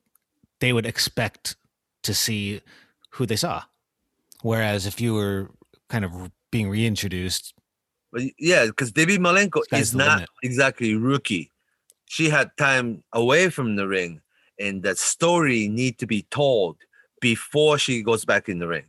[0.60, 1.56] they would expect
[2.04, 2.62] to see
[3.10, 3.64] who they saw.
[4.42, 5.50] Whereas if you were
[5.88, 7.52] kind of being reintroduced,
[8.38, 10.28] yeah, because Debbie Malenko is not limit.
[10.42, 11.50] exactly rookie.
[12.06, 14.22] She had time away from the ring,
[14.58, 16.76] and that story need to be told
[17.20, 18.86] before she goes back in the ring.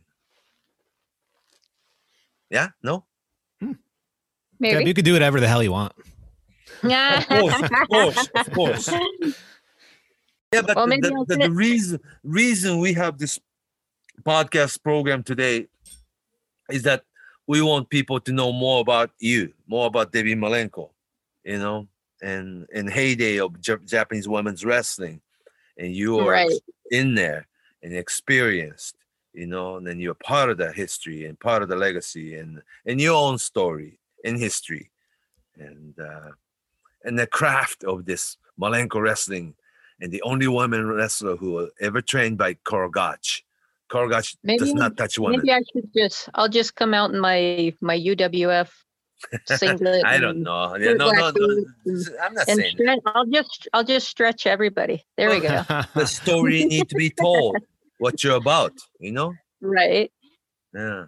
[2.50, 3.04] Yeah, no,
[4.60, 4.88] yeah, Maybe.
[4.88, 5.92] you could do whatever the hell you want.
[6.82, 8.90] Yeah, of course, of course, of course.
[10.50, 13.38] Yeah, but Well, the, maybe the, I'll the, the reason reason we have this
[14.22, 15.66] podcast program today
[16.70, 17.02] is that
[17.46, 20.88] we want people to know more about you, more about Debbie Malenko,
[21.44, 21.86] you know,
[22.22, 25.20] and and heyday of Jap- Japanese women's wrestling,
[25.78, 26.50] and you are Right.
[26.90, 27.46] in there
[27.82, 28.96] and experienced,
[29.32, 32.62] you know, and then you're part of that history and part of the legacy and
[32.86, 34.90] and your own story in history,
[35.56, 36.30] and uh,
[37.04, 39.54] and the craft of this Malenko wrestling,
[40.00, 43.44] and the only woman wrestler who ever trained by Carl Gotch.
[43.88, 45.40] Korogach Maybe does not touch women.
[45.40, 48.70] Maybe I should just I'll just come out in my my UWF
[49.46, 50.04] singlet.
[50.06, 50.76] I don't know.
[50.76, 51.32] Yeah, no, no, no.
[51.32, 55.04] boots I'm not And saying stretch, I'll just I'll just stretch everybody.
[55.16, 55.62] There we go.
[55.94, 57.56] the story need to be told.
[57.98, 59.34] What you're about, you know?
[59.60, 60.12] right.
[60.72, 61.06] Yeah.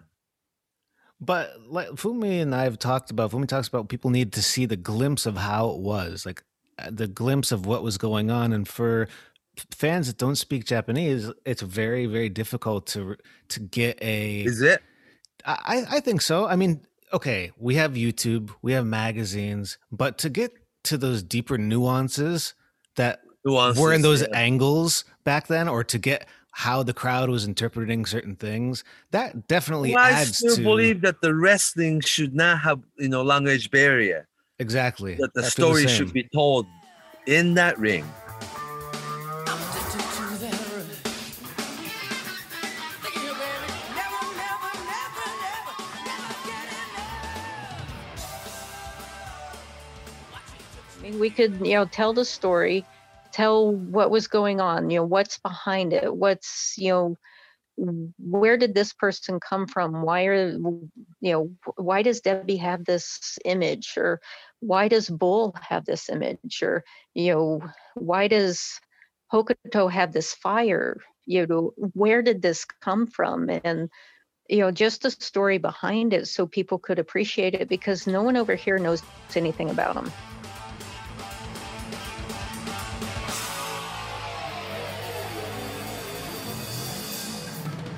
[1.21, 4.65] But like Fumi and I have talked about, Fumi talks about people need to see
[4.65, 6.43] the glimpse of how it was, like
[6.79, 8.51] uh, the glimpse of what was going on.
[8.51, 9.07] And for
[9.71, 13.15] fans that don't speak Japanese, it's very, very difficult to
[13.49, 14.41] to get a.
[14.41, 14.81] Is it?
[15.45, 16.47] I, I think so.
[16.47, 16.81] I mean,
[17.13, 22.53] okay, we have YouTube, we have magazines, but to get to those deeper nuances
[22.95, 24.27] that were in those yeah.
[24.33, 29.93] angles back then, or to get how the crowd was interpreting certain things, that definitely
[29.95, 34.27] Well, I still to believe that the wrestling should not have, you know, language barrier.
[34.59, 35.95] exactly That the I story same.
[35.95, 36.65] should be told
[37.25, 38.05] in that ring.
[51.21, 52.85] We could, you know, tell the story,
[53.31, 57.17] tell what was going on, you know, what's behind it, what's, you know,
[58.19, 60.01] where did this person come from?
[60.01, 60.91] Why are, you
[61.21, 63.93] know, why does Debbie have this image?
[63.97, 64.19] Or
[64.59, 66.61] why does Bull have this image?
[66.61, 66.83] Or,
[67.13, 67.61] you know,
[67.95, 68.79] why does
[69.31, 70.97] Hokuto have this fire?
[71.25, 73.49] You know, where did this come from?
[73.63, 73.89] And,
[74.49, 78.35] you know, just the story behind it so people could appreciate it because no one
[78.35, 79.01] over here knows
[79.35, 80.11] anything about them.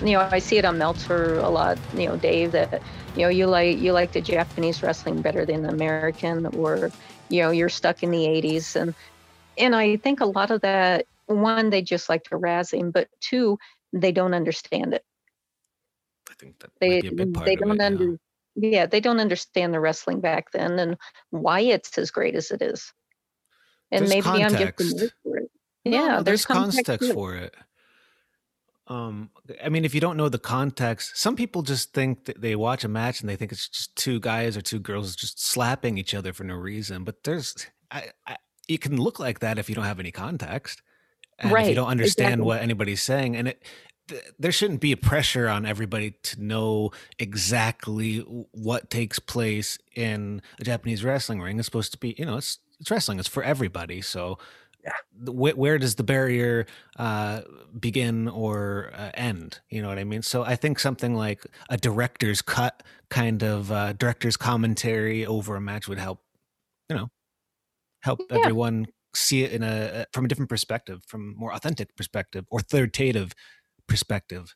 [0.06, 1.78] You know, I see it on Meltzer a lot.
[1.96, 2.82] You know, Dave, that
[3.16, 6.92] you know, you like you like the Japanese wrestling better than the American, or
[7.30, 8.94] you know, you're stuck in the '80s, and
[9.58, 11.06] and I think a lot of that.
[11.28, 13.58] One, they just like to razz him, but two,
[13.94, 15.06] they don't understand it.
[16.30, 18.18] I think that They might be a big part they of don't it, under
[18.56, 20.98] yeah, they don't understand the wrestling back then and
[21.32, 22.94] why it's as great as it is.
[23.92, 24.98] And There's maybe I'm just context.
[24.98, 25.52] the nerd for it.
[25.86, 27.14] No, yeah, no, there's, context, to it.
[27.14, 27.56] for it.
[28.88, 29.30] Um,
[29.64, 32.84] I mean, if you don't know the context, some people just think that they watch
[32.84, 36.14] a match and they think it's just two guys or two girls just slapping each
[36.14, 37.03] other for no reason.
[37.03, 38.38] But there's, I, I
[38.68, 40.81] it can look like that if you don't have any context,
[41.39, 42.45] and if you don't understand exactly.
[42.45, 43.64] what anybody's saying, and it.
[44.07, 48.19] th- There shouldn't be a pressure on everybody to know exactly
[48.51, 51.57] what takes place in a Japanese wrestling ring.
[51.57, 53.19] It's supposed to be, you know, it's it's wrestling.
[53.19, 54.01] It's for everybody.
[54.01, 54.38] So
[55.26, 56.65] where, where does the barrier
[56.97, 57.41] uh,
[57.80, 59.60] begin or uh, end?
[59.69, 60.22] You know what I mean?
[60.22, 65.61] So I think something like a director's cut, kind of uh, director's commentary over a
[65.61, 66.19] match would help.
[66.89, 67.10] You know,
[68.01, 68.39] help Yeah.
[68.39, 73.34] everyone see it in a from a different perspective, from more authentic perspective or authoritative
[73.88, 74.55] perspective.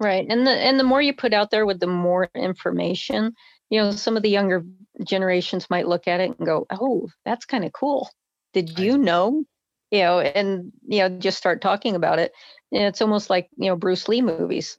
[0.00, 0.26] Right.
[0.28, 3.34] And the and the more you put out there with the more information,
[3.68, 4.64] you know, some of the younger
[5.04, 8.08] generations might look at it and go, "Oh, that's kind of cool.
[8.52, 9.44] Did you know?"
[9.90, 12.32] You know, and you know, just start talking about it.
[12.72, 14.76] And it's almost like, you know, Bruce Lee movies.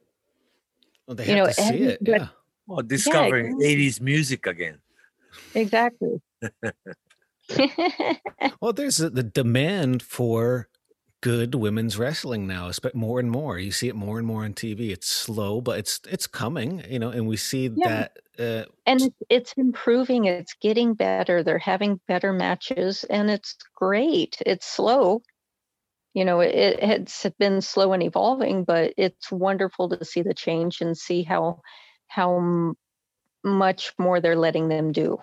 [1.08, 1.98] Well, they You have know, to see every- it.
[2.04, 2.28] but- Yeah.
[2.30, 4.78] Oh, well, discovering 80s music again.
[5.54, 6.20] Exactly.
[8.60, 10.68] Well, there's a, the demand for
[11.20, 13.58] good women's wrestling now, espe- more and more.
[13.58, 14.90] You see it more and more on TV.
[14.90, 17.88] It's slow, but it's it's coming, you know, and we see Yeah.
[17.88, 21.42] that uh, and it's, it's improving, it's getting better.
[21.42, 24.38] They're having better matches and it's great.
[24.46, 25.22] It's slow,
[26.14, 30.34] you know it, it has been slow and evolving but it's wonderful to see the
[30.34, 31.60] change and see how
[32.08, 32.74] how
[33.44, 35.18] much more they're letting them do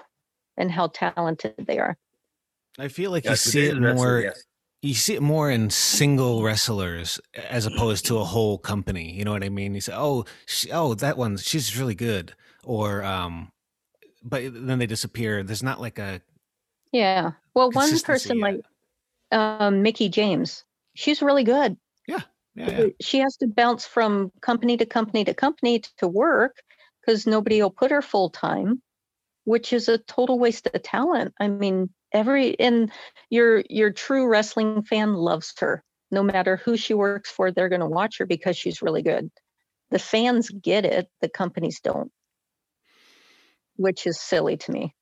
[0.58, 1.98] and how talented they are
[2.80, 4.22] I feel like Yeah, you see it more.
[4.22, 4.44] yes.
[4.84, 7.20] You see it more in single wrestlers
[7.50, 9.12] as opposed to a whole company.
[9.12, 9.74] You know what I mean?
[9.74, 12.36] You say, "Oh, she, oh, that one, she's really good,"
[12.68, 13.50] or um,
[14.24, 15.42] but then they disappear.
[15.42, 16.22] There's not like a
[16.92, 17.32] yeah.
[17.54, 18.44] Well one person yet.
[18.44, 18.62] like
[19.32, 20.64] um Mickie James.
[20.94, 21.78] She's really good.
[22.08, 22.22] Yeah,
[22.56, 22.86] yeah.
[23.02, 26.58] she has to bounce from company to company to company to work
[27.02, 28.82] because nobody will put her full time
[29.46, 31.34] which is a total waste of talent.
[31.40, 32.92] I mean every and
[33.30, 37.82] your your true wrestling fan loves her no matter who she works for they're going
[37.82, 39.30] to watch her because she's really good.
[39.92, 42.12] The fans get it the companies don't
[43.78, 44.94] which is silly to me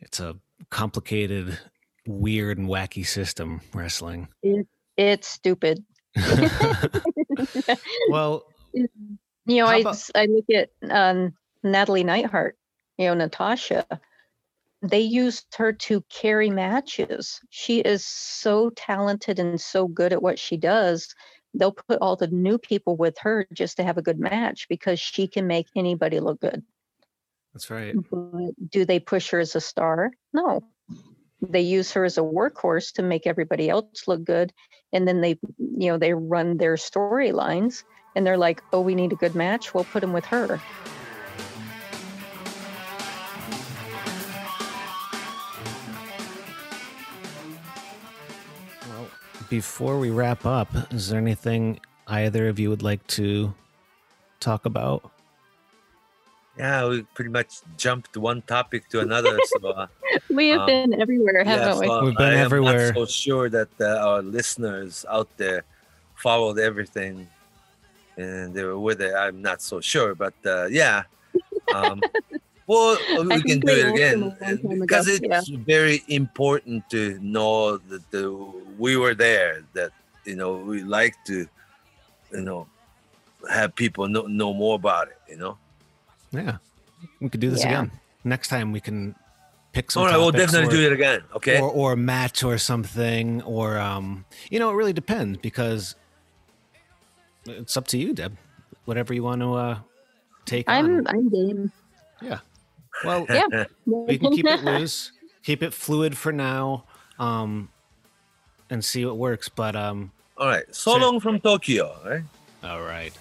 [0.00, 0.36] It's a
[0.70, 1.58] complicated,
[2.06, 4.28] weird, and wacky system wrestling.
[4.96, 5.84] it's stupid
[8.10, 8.88] well, you
[9.46, 12.56] know, I, about- I look at um, Natalie Neidhart,
[12.98, 13.86] you know, Natasha.
[14.82, 17.40] They used her to carry matches.
[17.50, 21.14] She is so talented and so good at what she does.
[21.54, 24.98] They'll put all the new people with her just to have a good match because
[24.98, 26.62] she can make anybody look good.
[27.52, 27.94] that's right.
[28.10, 30.12] But do they push her as a star?
[30.32, 30.62] No.
[31.40, 34.52] They use her as a workhorse to make everybody else look good.
[34.92, 37.84] And then they, you know, they run their storylines
[38.14, 39.74] and they're like, oh, we need a good match.
[39.74, 40.60] We'll put them with her.
[49.56, 53.52] Before we wrap up, is there anything either of you would like to
[54.40, 55.10] talk about?
[56.56, 59.36] Yeah, we pretty much jumped one topic to another.
[59.60, 59.86] So uh,
[60.30, 61.86] We have Um, been everywhere, haven't we?
[61.86, 62.78] so We've been everywhere.
[62.78, 62.94] I am.
[62.94, 65.64] Not so sure that uh, our listeners out there
[66.14, 67.28] followed everything
[68.16, 69.12] and they were with it.
[69.14, 71.02] I'm not so sure, but uh, yeah.
[71.74, 72.00] Um,
[72.66, 75.48] well, we I can think do it again them a long time because ago, it's
[75.48, 78.30] very important to know that the,
[78.78, 79.64] we were there.
[79.74, 79.90] That
[80.24, 81.46] you know we like to,
[82.32, 82.66] you know,
[83.50, 85.18] have people know, know more about it.
[85.28, 85.58] You know.
[86.30, 86.56] Yeah,
[87.20, 87.68] we could do this Yeah.
[87.82, 87.90] again.
[88.24, 89.14] Next time we can
[89.72, 90.02] pick some.
[90.04, 91.22] All right, we'll definitely or- do it again.
[91.34, 91.60] Okay.
[91.60, 95.94] or or match or something or um you know it really depends because
[97.46, 98.36] it's up to you deb
[98.84, 99.78] whatever you want to uh
[100.44, 101.72] take I'm on I'm game.
[102.20, 102.38] yeah
[103.04, 103.64] well Yeah.
[103.84, 105.12] we can keep it loose
[105.42, 106.84] keep it fluid for now
[107.18, 107.68] um
[108.70, 110.64] and see what works but um All right.
[110.74, 111.94] So So- long from Tokyo.
[112.04, 112.22] Right.
[112.64, 113.12] all right